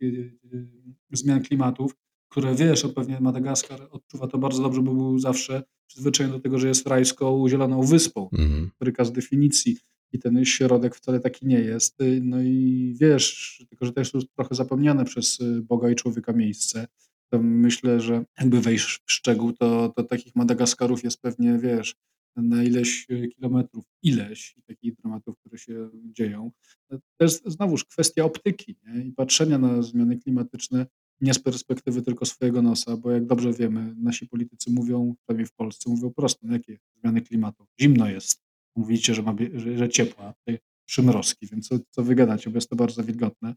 [0.03, 0.07] y,
[0.53, 0.71] y,
[1.13, 1.97] zmian klimatów,
[2.29, 6.69] które, wiesz, pewnie Madagaskar odczuwa to bardzo dobrze, bo był zawsze przyzwyczajony do tego, że
[6.69, 8.29] jest rajską, zieloną wyspą.
[8.33, 8.71] Mhm.
[8.81, 9.79] Afryka z definicji
[10.13, 11.99] i ten środek wcale taki nie jest.
[12.23, 16.87] No i wiesz, tylko że to jest trochę zapomniane przez Boga i człowieka miejsce.
[17.33, 21.95] To myślę, że jakby wejść w szczegół, to, to takich Madagaskarów jest pewnie, wiesz,
[22.37, 26.51] na ileś kilometrów, ileś takich dramatów, które się dzieją.
[26.91, 29.05] To jest znowuż kwestia optyki nie?
[29.05, 30.87] i patrzenia na zmiany klimatyczne
[31.21, 35.53] nie z perspektywy tylko swojego nosa, bo jak dobrze wiemy, nasi politycy mówią, przynajmniej w
[35.53, 37.67] Polsce, mówią prosto, no jakie zmiany klimatu?
[37.81, 38.43] Zimno jest.
[38.77, 42.71] Mówicie, że, ma, że, że ciepło, a tutaj przymrozki, więc co, co wy bo jest
[42.71, 43.55] to bardzo wilgotne,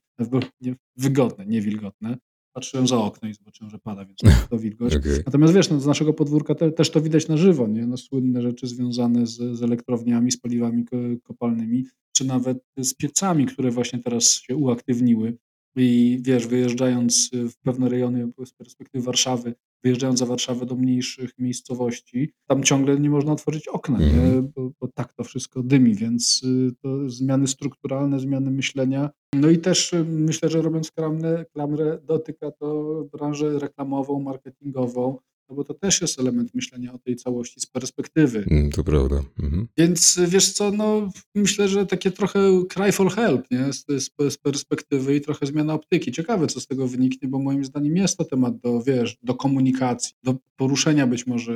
[0.95, 2.17] wygodne, nie wilgotne.
[2.54, 4.95] Patrzyłem za okno i zobaczyłem, że pada, więc to wilgoć.
[4.95, 5.24] Okay.
[5.26, 7.88] Natomiast wiesz, no, z naszego podwórka te, też to widać na żywo, nie?
[7.88, 10.86] No, słynne rzeczy związane z, z elektrowniami, z paliwami
[11.24, 15.38] kopalnymi, czy nawet z piecami, które właśnie teraz się uaktywniły.
[15.76, 19.54] I wiesz, wyjeżdżając w pewne rejony z perspektywy Warszawy,
[19.84, 23.98] wyjeżdżając za Warszawę do mniejszych miejscowości, tam ciągle nie można otworzyć okna?
[23.98, 24.52] Mhm.
[24.56, 29.10] Bo, bo, tak to wszystko dymi, więc y, to zmiany strukturalne, zmiany myślenia.
[29.36, 35.18] No i też y, myślę, że robiąc klamrę, klamrę dotyka to branżę reklamową, marketingową,
[35.54, 38.45] no bo to też jest element myślenia o tej całości z perspektywy.
[38.51, 39.24] Mm, to prawda.
[39.39, 39.68] Mhm.
[39.78, 42.39] Więc wiesz co, no myślę, że takie trochę
[42.70, 43.74] cry for help, nie?
[43.74, 46.12] Z, z, z, perspektywy i trochę zmiana optyki.
[46.12, 50.14] Ciekawe, co z tego wyniknie, bo moim zdaniem jest to temat do, wiesz, do komunikacji,
[50.24, 51.54] do poruszenia być może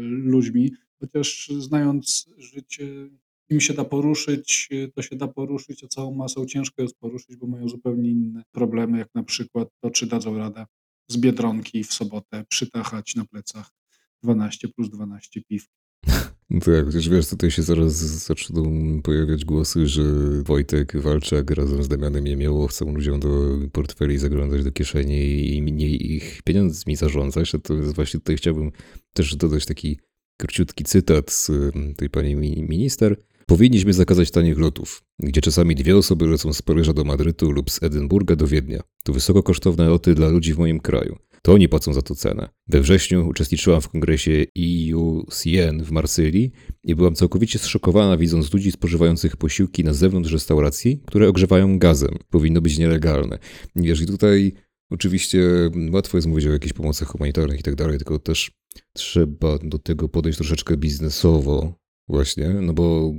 [0.00, 3.08] ludźmi, chociaż znając życie,
[3.50, 7.46] im się da poruszyć, to się da poruszyć, a całą masą ciężko jest poruszyć, bo
[7.46, 10.66] mają zupełnie inne problemy, jak na przykład to, czy dadzą radę
[11.08, 13.70] z Biedronki w sobotę przytachać na plecach
[14.22, 15.66] 12 plus 12 piw.
[16.60, 18.62] Tak, chociaż wiesz, tutaj się zaraz zaczną
[19.02, 20.02] pojawiać głosy, że
[20.42, 26.12] Wojtek Walczak razem z Damianem Jemioło chcą ludziom do portfeli zaglądać do kieszeni i mniej
[26.12, 27.52] ich pieniądzmi zarządzać.
[27.62, 28.72] To jest właśnie tutaj chciałbym
[29.12, 29.98] też dodać taki
[30.40, 31.50] króciutki cytat z
[31.96, 33.16] tej pani minister.
[33.46, 37.82] Powinniśmy zakazać tanich lotów, gdzie czasami dwie osoby lecą z Paryża do Madrytu lub z
[37.82, 38.82] Edynburga do Wiednia.
[39.04, 41.16] To wysoko kosztowne loty dla ludzi w moim kraju.
[41.42, 42.48] To oni płacą za to cenę.
[42.68, 46.52] We wrześniu uczestniczyłam w kongresie EUCN w Marsylii
[46.84, 52.18] i byłam całkowicie zszokowana widząc ludzi spożywających posiłki na zewnątrz restauracji, które ogrzewają gazem.
[52.30, 53.38] Powinno być nielegalne.
[53.76, 54.52] Wiesz, i tutaj
[54.90, 55.42] oczywiście
[55.92, 58.50] łatwo jest mówić o jakichś pomocach humanitarnych i tak dalej, tylko też
[58.92, 61.74] trzeba do tego podejść troszeczkę biznesowo,
[62.08, 63.12] Właśnie, no bo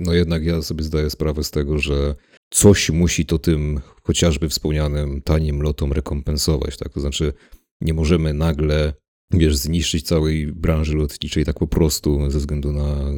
[0.00, 2.14] no jednak ja sobie zdaję sprawę z tego, że
[2.50, 6.92] coś musi to tym chociażby wspomnianym tanim lotom rekompensować, tak?
[6.92, 7.32] To znaczy
[7.80, 8.92] nie możemy nagle,
[9.30, 13.12] wiesz, zniszczyć całej branży lotniczej tak po prostu ze względu na,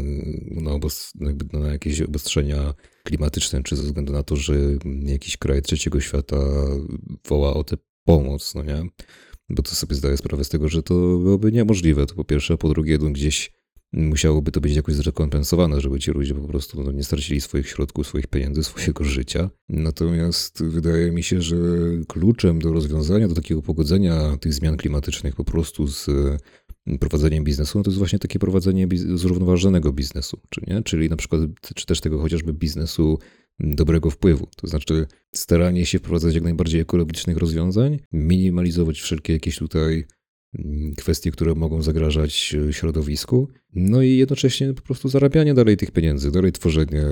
[0.51, 0.79] na,
[1.53, 2.75] na jakieś obostrzenia
[3.05, 4.55] klimatyczne, czy ze względu na to, że
[5.03, 6.37] jakiś kraj trzeciego świata
[7.29, 8.87] woła o tę pomoc, no nie?
[9.49, 12.57] Bo to sobie zdaję sprawę z tego, że to byłoby niemożliwe, to po pierwsze, a
[12.57, 13.53] po drugie, no gdzieś
[13.93, 18.07] musiałoby to być jakoś zrekompensowane, żeby ci ludzie po prostu no, nie stracili swoich środków,
[18.07, 19.51] swoich pieniędzy, swojego życia.
[19.69, 21.57] Natomiast wydaje mi się, że
[22.09, 27.79] kluczem do rozwiązania, do takiego pogodzenia tych zmian klimatycznych po prostu z mm, prowadzeniem biznesu,
[27.79, 30.83] no to jest właśnie takie prowadzenie zrównoważonego biznesu, czy nie?
[30.83, 31.41] Czyli na przykład,
[31.75, 33.19] czy też tego chociażby biznesu
[33.61, 34.49] dobrego wpływu.
[34.57, 40.05] To znaczy staranie się wprowadzać jak najbardziej ekologicznych rozwiązań, minimalizować wszelkie jakieś tutaj
[40.97, 46.31] kwestie, które mogą zagrażać e, środowisku, no i jednocześnie po prostu zarabianie dalej tych pieniędzy,
[46.31, 47.03] dalej tworzenie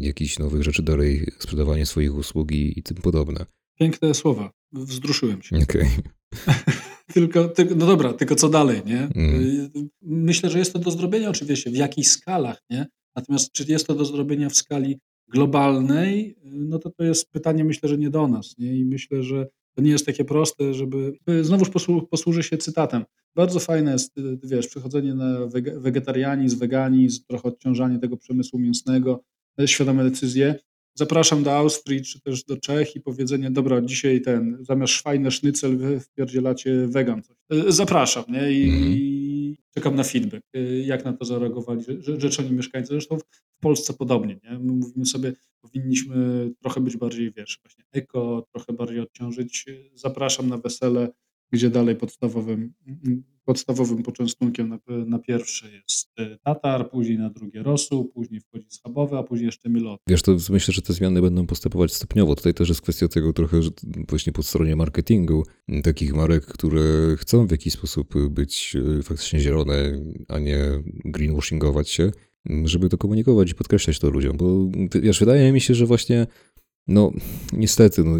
[0.00, 3.46] jakichś nowych rzeczy, dalej sprzedawanie swoich usług i, i tym podobne.
[3.78, 5.56] Piękne słowa, wzruszyłem się.
[5.56, 5.82] Okej.
[5.82, 6.54] Okay.
[7.14, 9.08] tylko, tylko, no dobra, tylko co dalej, nie?
[9.14, 9.70] Mm.
[10.02, 12.86] Myślę, że jest to do zrobienia oczywiście, w jakich skalach, nie?
[13.16, 17.88] Natomiast czy jest to do zrobienia w skali globalnej, no to to jest pytanie myślę,
[17.88, 18.76] że nie do nas, nie?
[18.76, 21.18] I myślę, że to nie jest takie proste, żeby.
[21.42, 21.70] Znowuż
[22.10, 23.04] posłużę się cytatem.
[23.34, 25.38] Bardzo fajne jest, y, wiesz, przechodzenie na
[25.76, 29.24] wegetarianizm, weganizm, trochę odciążanie tego przemysłu mięsnego,
[29.60, 30.54] e, świadome decyzje.
[30.94, 35.76] Zapraszam do Austrii czy też do Czech i powiedzenie, dobra, dzisiaj ten, zamiast szwajne sznycel
[35.76, 37.22] wy wpierdzielacie wegan.
[37.50, 38.52] E, zapraszam, nie?
[38.52, 38.82] I, mm.
[38.82, 41.84] i czekam na feedback, e, jak na to zareagowali
[42.18, 42.88] rzeczeni mieszkańcy.
[42.88, 43.18] Zresztą
[43.56, 44.58] w Polsce podobnie, nie?
[44.58, 49.64] My mówimy sobie, powinniśmy trochę być bardziej, wiesz, właśnie eko, trochę bardziej odciążyć.
[49.94, 51.08] Zapraszam na wesele,
[51.52, 52.72] gdzie dalej podstawowym,
[53.44, 59.18] podstawowym poczęstunkiem na, na pierwsze jest e, tatar, później na drugie rosół, później wchodzi schabowy,
[59.18, 60.00] a później jeszcze milot.
[60.08, 62.34] Wiesz, to myślę, że te zmiany będą postępować stopniowo.
[62.34, 63.70] Tutaj też jest kwestia tego trochę, że
[64.08, 65.44] właśnie po stronie marketingu,
[65.82, 70.58] takich marek, które chcą w jakiś sposób być e, faktycznie zielone, a nie
[71.04, 72.10] greenwashingować się,
[72.64, 74.68] żeby to komunikować i podkreślać to ludziom, bo
[75.00, 76.26] wiesz, wydaje mi się, że właśnie
[76.88, 77.12] no,
[77.52, 78.18] niestety, no,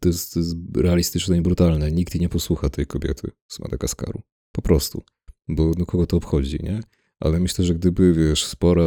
[0.00, 1.92] to, jest, to jest realistyczne i brutalne.
[1.92, 4.22] Nikt nie posłucha tej kobiety z Madagaskaru.
[4.52, 5.02] Po prostu.
[5.48, 6.80] Bo no, kogo to obchodzi, nie?
[7.20, 8.84] Ale myślę, że gdyby, wiesz, spora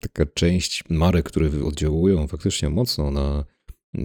[0.00, 3.44] taka część marek, które oddziałują faktycznie mocno na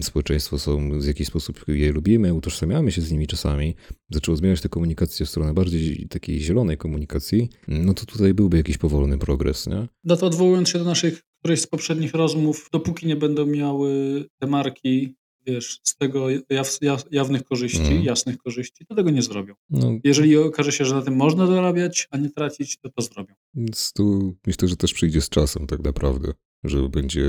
[0.02, 3.74] społeczeństwo są, w jakiś sposób je lubimy, utożsamiamy się z nimi czasami,
[4.10, 8.78] zaczęło zmieniać tę komunikację w stronę bardziej takiej zielonej komunikacji, no to tutaj byłby jakiś
[8.78, 9.88] powolny progres, nie?
[10.04, 14.46] No to odwołując się do naszych którejś z poprzednich rozmów, dopóki nie będą miały te
[14.46, 15.14] marki
[15.46, 18.02] wiesz, z tego jaw, jaw, jawnych korzyści, Mhm.
[18.02, 19.54] jasnych korzyści, to tego nie zrobią.
[19.70, 23.34] No, Jeżeli okaże się, że na tym można zarabiać, a nie tracić, to to zrobią.
[23.54, 26.32] więc tu myślę, że też przyjdzie z czasem tak naprawdę,
[26.64, 27.26] że będzie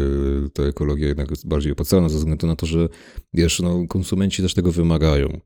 [0.54, 2.90] ta ekologia jednak bardziej opłacalna ze względu na to, że
[3.34, 5.40] wiesz, no, konsumenci też tego wymagają.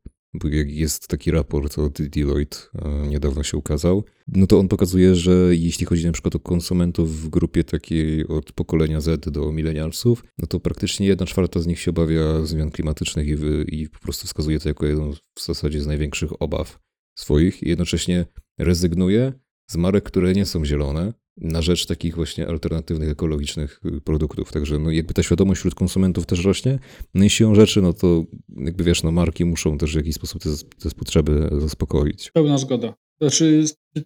[0.66, 5.86] Jest taki raport od Deloitte, e, niedawno się ukazał, no to on pokazuje, że jeśli
[5.86, 10.60] chodzi na przykład o konsumentów w grupie takiej od pokolenia Z do milenialsów, no to
[10.60, 14.60] praktycznie jedna czwarta z nich się obawia zmian klimatycznych i, wy, i po prostu wskazuje
[14.60, 16.80] to jako jedną w zasadzie z największych obaw
[17.16, 18.26] swoich i jednocześnie
[18.58, 19.34] rezygnuje
[19.72, 24.52] z marek, które nie są zielone, na rzecz takich właśnie alternatywnych, ekologicznych y, produktów.
[24.52, 26.80] Także no jakby ta świadomość wśród konsumentów też rośnie.
[27.14, 28.24] No i siłą rzeczy, no to
[28.58, 30.50] jakby wiesz, no marki muszą też w jakiś sposób te,
[30.84, 32.32] te potrzeby zaspokoić.
[32.32, 32.94] Pełna zgoda.
[33.22, 33.64] Znaczy,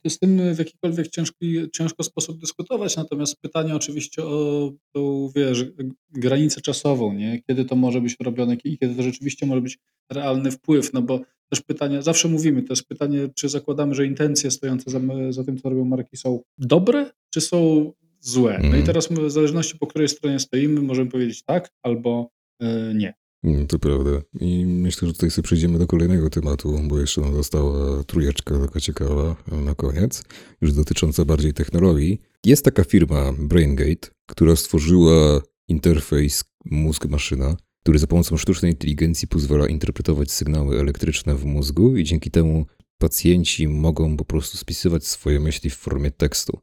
[0.07, 5.65] z, tym w jakikolwiek ciężki, ciężko sposób dyskutować, natomiast pytanie oczywiście o tą, wiesz,
[6.09, 7.41] granicę czasową, nie?
[7.47, 9.79] Kiedy to może być robione i kiedy to rzeczywiście może być
[10.11, 11.19] realny wpływ, no bo
[11.53, 14.99] też pytanie, zawsze mówimy, to jest pytanie, czy zakładamy, że intencje stojące za,
[15.29, 18.53] za tym, co robią marki są dobre, czy są złe.
[18.57, 18.83] No i Mhm.
[18.85, 22.29] teraz w zależności po której stronie stoimy, możemy powiedzieć tak albo
[22.63, 23.13] y, nie.
[23.43, 24.09] Mm, To prawda.
[24.39, 28.79] I myślę, że tutaj sobie przejdziemy do kolejnego tematu, bo jeszcze nam została trójeczka taka
[28.79, 29.35] ciekawa
[29.65, 30.23] na koniec,
[30.61, 32.21] już dotycząca bardziej technologii.
[32.45, 40.31] Jest taka firma BrainGate, która stworzyła interfejs mózg-maszyna, który za pomocą sztucznej inteligencji pozwala interpretować
[40.31, 42.65] sygnały elektryczne w mózgu i dzięki temu
[42.97, 46.59] pacjenci mogą po prostu spisywać swoje myśli w formie tekstu.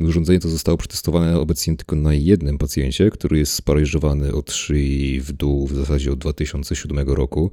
[0.00, 5.32] Urządzenie to zostało przetestowane obecnie tylko na jednym pacjencie, który jest sparaliżowany od szyi w
[5.32, 7.52] dół w zasadzie od 2007 roku.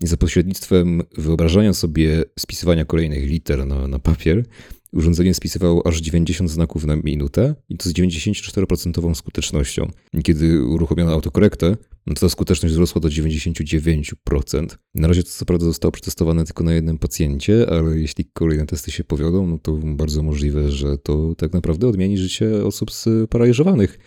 [0.00, 4.44] I za pośrednictwem wyobrażania sobie spisywania kolejnych liter na, na papier,
[4.92, 9.90] urządzenie spisywało aż 90 znaków na minutę i to z 94% skutecznością.
[10.24, 11.76] Kiedy uruchomiono autokorektę,
[12.06, 14.66] no to ta skuteczność wzrosła do 99%.
[14.94, 18.90] Na razie to co prawda zostało przetestowane tylko na jednym pacjencie, ale jeśli kolejne testy
[18.90, 23.98] się powiodą, no to bardzo możliwe, że to tak naprawdę odmieni życie osób sparaliżowanych,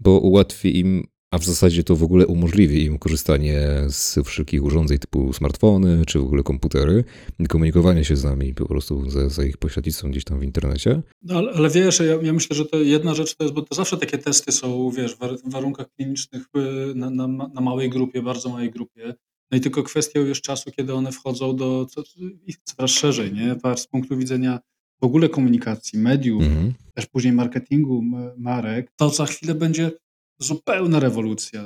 [0.00, 4.98] bo ułatwi im, a w zasadzie to w ogóle umożliwi im korzystanie z wszelkich urządzeń
[4.98, 7.04] typu smartfony czy w ogóle komputery
[7.48, 11.02] komunikowanie się z nami po prostu za, za ich pośrednictwem gdzieś tam w internecie.
[11.22, 13.74] No, ale, ale wiesz, ja, ja myślę, że to jedna rzecz to jest, bo to
[13.74, 16.42] zawsze takie testy są, wiesz, w war- w warunkach klinicznych
[16.90, 19.14] y, na, na, na małej grupie, bardzo małej grupie.
[19.50, 21.86] No i tylko kwestią już czasu, kiedy one wchodzą do
[22.46, 23.56] ich coraz szerzej, nie?
[23.76, 24.60] Z punktu widzenia
[25.00, 26.74] w ogóle komunikacji, mediów, Mhm.
[26.94, 28.02] też później marketingu
[28.38, 29.90] marek, to za chwilę będzie
[30.38, 31.64] zupełna rewolucja.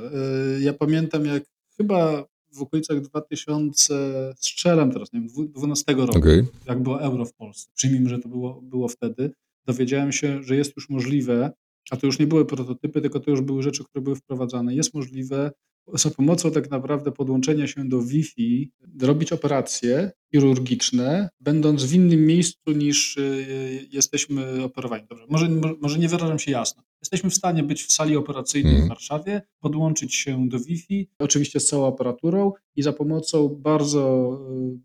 [0.57, 1.43] Y, Ja pamiętam, jak
[1.77, 6.43] chyba w okolicach 2000, strzelam teraz, nie wiem, 12 roku, Okej.
[6.65, 9.31] jak było euro w Polsce, przyjmijmy, że to było, było wtedy,
[9.65, 11.51] dowiedziałem się, że jest już możliwe,
[11.91, 14.93] a to już nie były prototypy, tylko to już były rzeczy, które były wprowadzane, jest
[14.93, 15.51] możliwe
[15.93, 18.71] za pomocą tak naprawdę podłączenia się do Wi-Fi
[19.01, 25.05] robić operacje chirurgiczne, będąc w innym miejscu niż y, jesteśmy operowani.
[25.09, 26.83] Dobrze, może, mo- może nie wyrażam się jasno.
[27.03, 28.89] Jesteśmy w stanie być w sali operacyjnej w Mhm.
[28.89, 34.31] Warszawie, podłączyć się do Wi-Fi, oczywiście z całą aparaturą i za pomocą bardzo,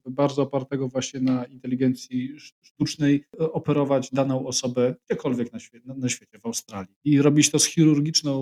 [0.06, 5.80] y, bardzo opartego właśnie na inteligencji sz- sztucznej y, operować daną osobę gdziekolwiek na, świe-
[5.84, 6.94] na, na świecie, w Australii.
[7.04, 8.32] I robić to z chirurgiczną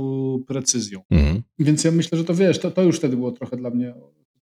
[0.46, 1.00] precyzją.
[1.10, 1.42] Mhm.
[1.58, 3.94] Więc ja myślę, że to wiesz, to, to już wtedy było trochę dla mnie,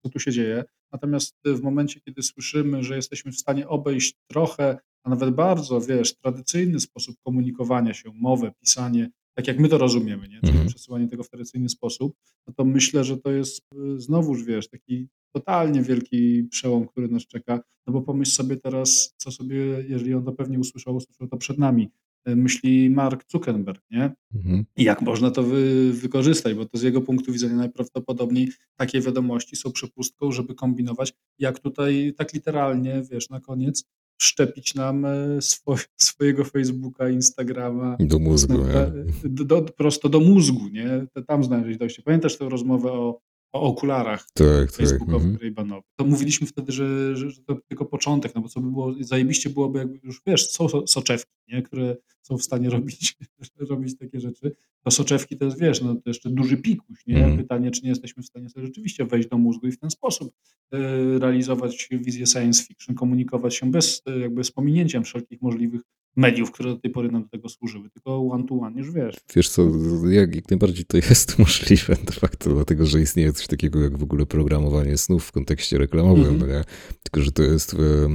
[0.04, 0.64] co tu się dzieje.
[0.92, 6.16] Natomiast w momencie, kiedy słyszymy, że jesteśmy w stanie obejść trochę, a nawet bardzo, wiesz,
[6.16, 10.40] tradycyjny sposób komunikowania się, mowę, pisanie, tak jak my to rozumiemy, nie?
[10.40, 10.68] czyli Mhm.
[10.68, 12.14] przesyłanie tego w tradycyjny sposób,
[12.48, 13.62] no to myślę, że to jest
[13.96, 17.62] y, znowuż, wiesz, taki totalnie wielki przełom, który nas czeka.
[17.88, 19.58] No bo pomyśl sobie teraz, co sobie,
[19.88, 21.90] jeżeli on to pewnie usłyszał, usłyszał to przed nami,
[22.30, 24.12] y, myśli Mark Zuckerberg, nie?
[24.36, 24.66] Mhm.
[24.78, 29.56] i jak można to wy, wykorzystać, bo to z jego punktu widzenia najprawdopodobniej takie wiadomości
[29.56, 33.86] są przepustką, żeby kombinować, jak tutaj tak literalnie, wiesz, na koniec
[34.22, 39.04] szczepić nam e, swo, swojego Facebooka, Instagrama, Do mózgu, nie?
[39.24, 41.06] do, do, prosto do mózgu, nie?
[41.28, 42.02] Tam znaleźć dojście.
[42.02, 43.20] Pamiętasz tę rozmowę o,
[43.54, 44.72] o okularach Tak, tak.
[44.72, 45.38] facebookowych Mhm.
[45.38, 45.92] Ray-Banowych.
[45.96, 49.50] To mówiliśmy wtedy, że, że, że to tylko początek, no bo co by było, zajebiście
[49.50, 51.62] byłoby, jakby już wiesz, są so- soczewki, nie?
[51.62, 53.18] które są w stanie robić,
[53.60, 54.56] robić takie rzeczy.
[54.84, 57.18] To soczewki to jest, wiesz, no to jeszcze duży pikuś, nie?
[57.18, 57.38] Mhm.
[57.38, 60.34] Pytanie, czy nie jesteśmy w stanie sobie rzeczywiście wejść do mózgu i w ten sposób
[60.72, 60.80] e,
[61.20, 65.82] realizować wizję science fiction, komunikować się bez, e, jakby z pominięciem wszelkich możliwych
[66.16, 69.16] mediów, które do tej pory nam do tego służyły, tylko one-to-one już wiesz.
[69.36, 69.68] Wiesz co,
[70.10, 74.26] jak, najbardziej to jest możliwe de facto, dlatego że istnieje coś takiego jak w ogóle
[74.26, 76.64] programowanie snów w kontekście reklamowym, no nie?
[77.04, 78.08] tylko że to jest w,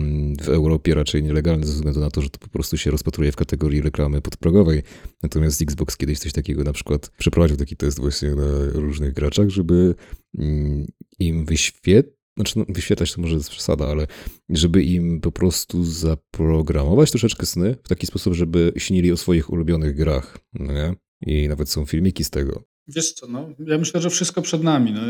[0.42, 3.36] w Europie raczej nielegalne ze względu na to, że to po prostu się rozpatruje w
[3.36, 4.82] kategorii reklamy podprogowej.
[5.22, 9.94] Natomiast Xbox kiedyś coś takiego na przykład przeprowadził taki test właśnie na różnych graczach, żeby
[10.38, 10.86] mm,
[11.18, 14.06] im wyświetlić znaczy, no, wyświetlać to może jest przesada, ale
[14.48, 19.96] żeby im po prostu zaprogramować troszeczkę sny w taki sposób, żeby śnili o swoich ulubionych
[19.96, 20.94] grach, no nie?
[21.26, 22.62] I nawet są filmiki z tego.
[22.88, 24.92] Wiesz co, no, ja myślę, że wszystko przed nami.
[24.92, 25.00] No.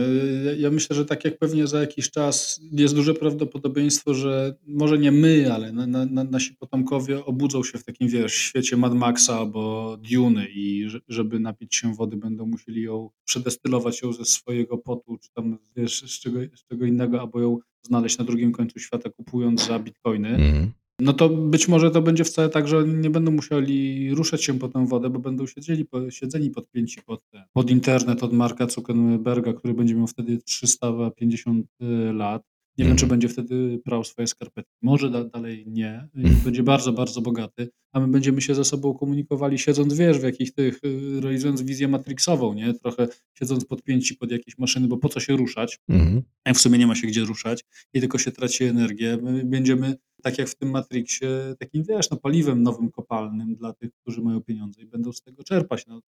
[0.44, 4.98] Ja, ja myślę, że tak jak pewnie za jakiś czas jest duże prawdopodobieństwo, że może
[4.98, 8.94] nie my, ale na, na, na, nasi potomkowie obudzą się w takim, wiesz, świecie Mad
[8.94, 14.24] Maxa albo Duny i że- żeby napić się wody będą musieli ją przedestylować ją ze
[14.24, 18.52] swojego potu, czy tam wiesz, z czego, z czego innego, albo ją znaleźć na drugim
[18.52, 20.28] końcu świata kupując za bitcoiny.
[20.28, 20.72] Mhm.
[21.00, 24.58] No to być może to będzie wcale tak, że oni nie będą musieli ruszać się
[24.58, 29.52] po tę wodę, bo będą siedzieli, siedzeni podpięci pod, te, pod internet od Marka Zuckerberga,
[29.52, 31.66] który będzie miał wtedy 350
[32.12, 32.42] lat.
[32.78, 32.98] Nie wiem, Mhm.
[32.98, 34.72] czy będzie wtedy prał swoje skarpetki.
[34.82, 36.08] Może da, dalej nie.
[36.14, 36.36] Mhm.
[36.44, 40.52] Będzie bardzo, bardzo bogaty, a my będziemy się ze sobą komunikowali siedząc, wiesz, w jakich
[40.54, 42.74] tych, y, realizując wizję matrixową, nie?
[42.74, 43.08] Trochę
[43.38, 45.78] siedząc podpięci pod jakieś maszyny, bo po co się ruszać?
[45.88, 46.22] Mhm.
[46.44, 47.64] a w sumie nie ma się gdzie ruszać
[47.94, 49.18] i tylko się traci energię.
[49.22, 53.90] My będziemy, tak jak w tym Matrixie, takim, wiesz, no, paliwem nowym kopalnym dla tych,
[54.02, 55.86] którzy mają pieniądze i będą z tego czerpać.
[55.86, 56.00] No,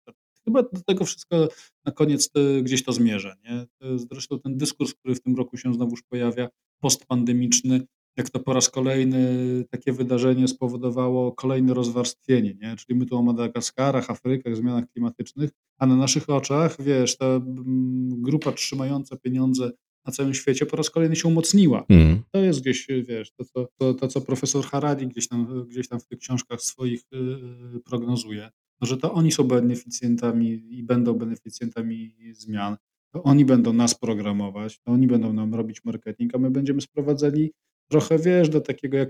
[0.48, 1.48] chyba do tego wszystko
[1.86, 3.36] na koniec to, gdzieś to zmierza.
[3.44, 3.66] Nie?
[3.80, 6.50] To jest Zresztą ten dyskurs, który w tym roku się znowuż pojawia,
[6.82, 7.82] postpandemiczny,
[8.18, 9.20] jak to po raz kolejny
[9.72, 12.76] takie wydarzenie spowodowało kolejne rozwarstwienie, nie?
[12.76, 18.22] czyli my tu o Madagaskarach, Afrykach, zmianach klimatycznych, a na naszych oczach, wiesz, ta mm,
[18.22, 19.72] grupa trzymająca pieniądze
[20.06, 21.86] na całym świecie po raz kolejny się umocniła.
[21.90, 22.22] Mhm.
[22.32, 26.00] To jest gdzieś, wiesz, to, co- to, to co profesor Harari gdzieś tam, gdzieś tam
[26.00, 27.02] w tych książkach swoich
[27.76, 32.78] y, prognozuje, no, że to oni są beneficjentami i będą beneficjentami zmian,
[33.12, 37.52] to oni będą nas programować, to oni będą nam robić marketing, a my będziemy sprowadzeni
[37.92, 39.10] trochę, wiesz, do takiego jak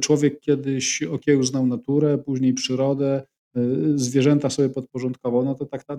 [0.00, 3.22] człowiek kiedyś okiełznał naturę, później przyrodę,
[3.56, 5.96] y, zwierzęta sobie podporządkował, no to tak ta-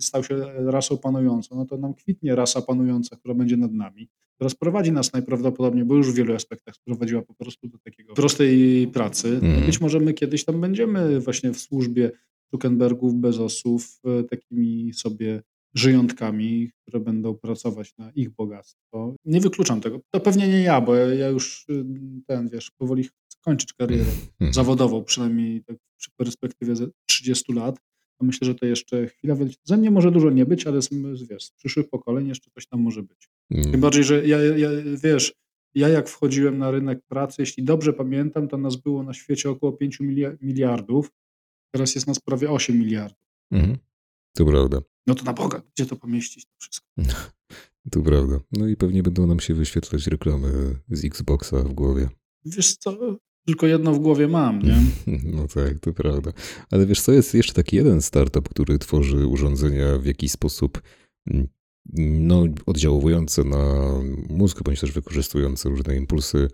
[0.00, 4.50] stał się rasą panującą, no to nam kwitnie rasa panująca, która będzie nad nami, która
[4.50, 9.28] sprowadzi nas najprawdopodobniej, bo już w wielu aspektach sprowadziła po prostu do takiego prostej pracy.
[9.28, 9.66] Mhm.
[9.66, 12.10] Być może my kiedyś tam będziemy właśnie w służbie
[12.52, 15.42] Zuckerbergów, Bezosów, e, takimi sobie
[15.74, 19.14] żyjątkami, które będą pracować na ich bogactwo.
[19.24, 20.00] Nie wykluczam tego.
[20.10, 21.84] To pewnie nie ja, bo ja, ja już y,
[22.26, 24.04] ten, wiesz, powoli chcę kończyć karierę
[24.40, 24.52] Mhm.
[24.54, 27.76] zawodową, przynajmniej tak przy perspektywie ze 30 lat.
[28.18, 29.56] To myślę, że to jeszcze chwila wyleci.
[29.64, 30.88] Ze mnie może dużo nie być, ale z,
[31.30, 33.28] wiesz, z przyszłych pokoleń jeszcze coś tam może być.
[33.50, 33.80] Tym Mhm.
[33.80, 34.68] bardziej, że ja, ja,
[35.04, 35.34] wiesz,
[35.74, 39.72] ja jak wchodziłem na rynek pracy, jeśli dobrze pamiętam, to nas było na świecie około
[39.72, 41.10] 5 milia- miliardów.
[41.72, 43.18] Teraz jest nas prawie 8 miliardów.
[43.50, 43.78] Mhm.
[44.34, 44.78] To prawda.
[45.06, 46.86] No to na Boga, gdzie to pomieścić to wszystko?
[47.90, 48.40] To prawda.
[48.52, 52.08] No i pewnie będą nam się wyświetlać reklamy z Xboxa w głowie.
[52.44, 54.76] Wiesz co, tylko jedno w głowie mam, nie?
[55.34, 56.32] No tak, to prawda.
[56.70, 60.82] Ale wiesz co, jest jeszcze taki jeden startup, który tworzy urządzenia w jakiś sposób
[61.30, 61.48] mm,
[61.94, 63.92] no, oddziałujące na
[64.28, 66.48] mózg, bądź też wykorzystujące różne impulsy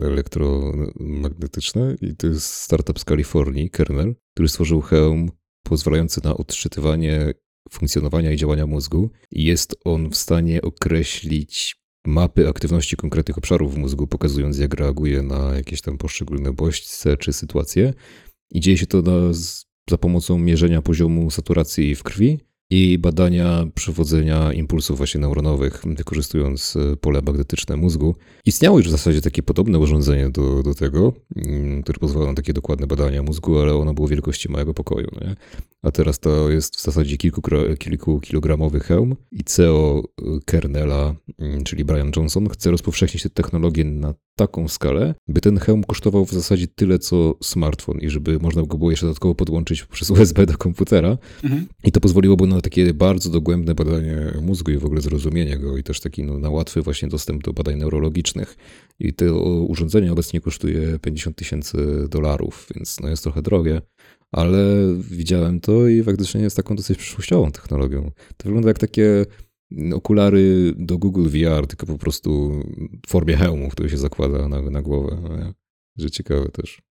[0.00, 1.96] elektromagnetyczne.
[2.00, 5.30] I to jest startup z Kalifornii, Kernel, który stworzył hełm
[5.62, 7.34] pozwalający na odczytywanie
[7.70, 9.10] funkcjonowania i działania mózgu.
[9.30, 15.22] I jest on w stanie określić mapy aktywności konkretnych obszarów w mózgu, pokazując jak reaguje
[15.22, 17.94] na jakieś tam poszczególne bodźce czy sytuacje.
[18.50, 19.32] I dzieje się to na,
[19.90, 26.96] za pomocą mierzenia poziomu saturacji w krwi i badania przewodzenia impulsów właśnie neuronowych, wykorzystując e,
[26.96, 28.14] pole magnetyczne mózgu.
[28.46, 32.52] Istniało już w zasadzie takie podobne urządzenie do, do tego, mm, które pozwala na takie
[32.52, 35.08] dokładne badania mózgu, ale ono było wielkości małego pokoju.
[35.20, 35.36] Nie?
[35.82, 37.42] A teraz to jest w zasadzie kilku,
[37.78, 40.02] kilku kilogramowy hełm i CEO
[40.44, 45.84] Kernela, mm, czyli Brian Johnson, chce rozpowszechnić tę technologię na taką skalę, by ten hełm
[45.84, 50.10] kosztował w zasadzie tyle co smartfon i żeby można go było jeszcze dodatkowo podłączyć przez
[50.10, 51.18] USB do komputera.
[51.44, 51.66] Mhm.
[51.84, 55.82] I to pozwoliłoby na takie bardzo dogłębne badanie mózgu i w ogóle zrozumienie go i
[55.82, 58.56] też taki no, na łatwy właśnie dostęp do badań neurologicznych.
[59.00, 63.82] I to urządzenie obecnie kosztuje 50 tysięcy dolarów, więc no jest trochę drogie,
[64.32, 64.58] ale
[65.10, 68.10] widziałem to i faktycznie jest taką dosyć przyszłościową technologią.
[68.36, 69.26] To wygląda jak takie
[69.94, 72.62] okulary do Google VR, tylko po prostu
[73.06, 75.18] w formie hełmu, który się zakłada na, na głowę.
[75.22, 75.52] No?
[75.96, 76.87] Że ciekawe też.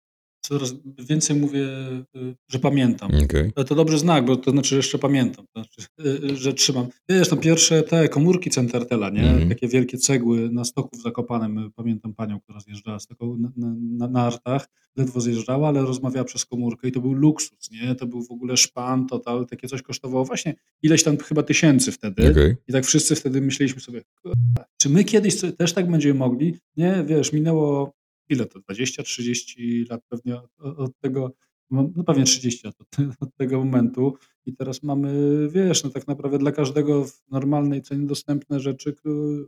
[0.43, 1.69] Coraz więcej mówię,
[2.17, 3.11] y, że pamiętam.
[3.57, 6.53] Ale to dobry znak, bo to znaczy, że jeszcze pamiętam, to znaczy, y, y, że
[6.55, 6.87] trzymam.
[7.09, 9.31] Wiesz, no pierwsze te komórki Centertela, nie?
[9.31, 9.49] Mhm.
[9.49, 11.71] Takie wielkie cegły na stoku w Zakopanem.
[11.75, 16.45] Pamiętam panią, która zjeżdżała z taką na, na, na nartach, ledwo zjeżdżała, ale rozmawiała przez
[16.45, 17.95] komórkę i to był luksus, nie?
[17.95, 22.31] To był w ogóle szpan total, takie coś kosztowało właśnie ileś tam chyba tysięcy wtedy.
[22.31, 22.55] Okej.
[22.69, 26.55] I tak wszyscy wtedy myśleliśmy sobie, "Kurwa, czy my kiedyś też tak będziemy mogli?
[26.77, 27.93] Nie, wiesz, minęło
[28.29, 31.33] ile to, 20-30 lat pewnie od, tego,
[31.71, 32.89] no pewnie 30 lat od,
[33.21, 34.15] od tego momentu.
[34.47, 35.13] I teraz mamy,
[35.49, 38.95] wiesz, no tak naprawdę dla każdego w normalnej cenie dostępne rzeczy,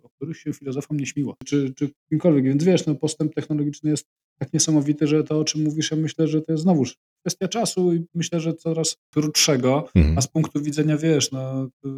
[0.03, 4.09] o których się filozofom nie śmiło, czy, czy kimkolwiek, więc wiesz, no postęp technologiczny jest
[4.39, 7.95] tak niesamowity, że to o czym mówisz, ja myślę, że to jest znowuż kwestia czasu
[7.95, 10.19] i myślę, że coraz krótszego, Mhm.
[10.19, 11.89] a z punktu widzenia, wiesz, no, y,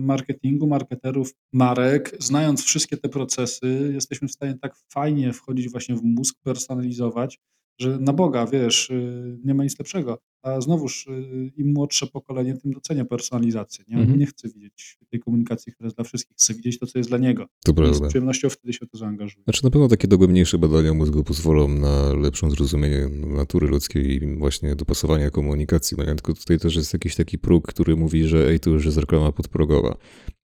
[0.00, 6.02] marketingu, marketerów, marek, znając wszystkie te procesy, jesteśmy w stanie tak fajnie wchodzić właśnie w
[6.02, 7.38] mózg, personalizować,
[7.80, 10.18] że na Boga, wiesz, y, nie ma nic lepszego.
[10.42, 13.84] A znowuż, y, im młodsze pokolenie, tym docenia personalizację.
[13.88, 14.18] Nie, Mhm.
[14.18, 16.36] nie chcę widzieć tej komunikacji, która jest dla wszystkich.
[16.36, 17.46] Chcę widzieć to, co jest dla niego.
[17.64, 18.08] To I z prawda.
[18.08, 19.44] przyjemnością wtedy się to zaangażuję.
[19.44, 24.76] Znaczy na pewno takie dogłębniejsze badania mózgu pozwolą na lepsze zrozumienie natury ludzkiej i właśnie
[24.76, 25.96] dopasowania komunikacji.
[25.98, 28.98] No, tylko tutaj też jest jakiś taki próg, który mówi, że ej, to już jest
[28.98, 29.96] reklama podprogowa.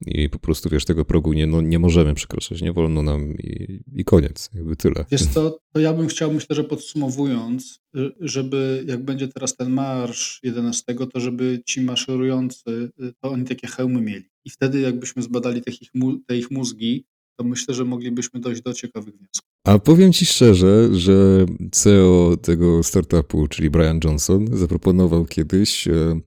[0.06, 3.80] I po prostu, wiesz, tego progu nie, no, nie możemy przekraczać, nie wolno nam i,
[3.94, 5.04] i koniec, jakby tyle.
[5.10, 7.80] Wiesz co, to ja bym chciał, myślę, że podsumowując,
[8.20, 13.66] żeby jak będzie teraz ten marsz 11, to żeby ci maszerujący, y, to oni takie
[13.66, 14.24] hełmy mieli.
[14.44, 15.90] I wtedy jakbyśmy zbadali te ich,
[16.26, 17.06] te ich mózgi,
[17.38, 19.50] to myślę, że moglibyśmy dojść do ciekawych wniosków.
[19.66, 26.20] A powiem ci szczerze, że CEO tego startupu, czyli Brian Johnson, zaproponował kiedyś, e,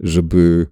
[0.00, 0.66] żeby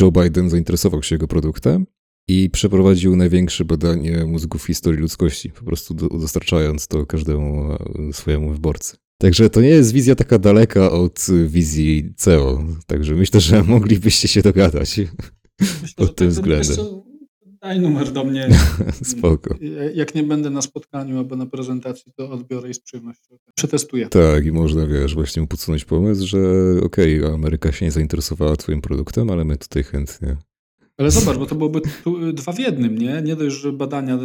[0.00, 1.86] Joe Biden zainteresował się jego produktem
[2.28, 7.78] i przeprowadził największe badanie mózgów w historii ludzkości, po prostu do, dostarczając to każdemu e,
[8.12, 8.96] swojemu wyborcy.
[9.24, 12.64] Także to nie jest wizja taka daleka od wizji CEO.
[12.86, 15.00] Także myślę, że moglibyście się dogadać.
[15.60, 16.76] Myślę, Pod tym tak, względem.
[17.62, 18.48] Daj numer do mnie.
[19.02, 19.54] Spoko.
[19.94, 24.08] Jak nie będę na spotkaniu albo na prezentacji, to odbiorę i z przyjemnością przetestuję.
[24.08, 26.38] Tak, i można, wiesz, właśnie podsunąć pomysł, że
[26.82, 30.36] okej, Ameryka się nie zainteresowała twoim produktem, ale my tutaj chętnie.
[30.98, 33.22] Ale zobacz, bo to byłoby tu, dwa w jednym, nie?
[33.22, 34.18] Nie dość, że badania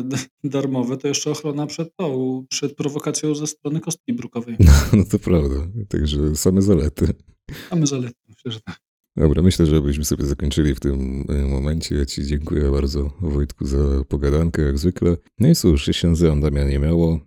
[0.44, 4.58] darmowe, to jeszcze ochrona przed tą, przed prowokacją ze strony kostki brukowej.
[4.94, 5.56] No to prawda,
[5.90, 7.14] także same zalety.
[7.72, 8.89] Mamy zalety, myślę, że tak.
[9.20, 11.96] Dobra, myślę, że byśmy sobie zakończyli w tym e, momencie.
[11.96, 15.18] Ja ci dziękuję bardzo, Wojtku, za pogadankę, jak zwykle.
[15.40, 17.20] No i cóż, ja się nazywam Damian Niemiało,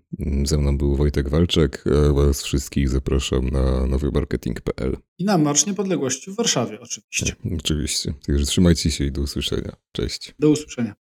[0.44, 4.96] ze mną był Wojtek Walczak, a was wszystkich zapraszam na nowymarketing.pl.
[5.18, 7.34] I na Marsz Niepodległości w Warszawie oczywiście.
[7.58, 9.72] Oczywiście, także trzymajcie się i do usłyszenia.
[9.92, 10.34] Cześć.
[10.38, 10.94] Do usłyszenia.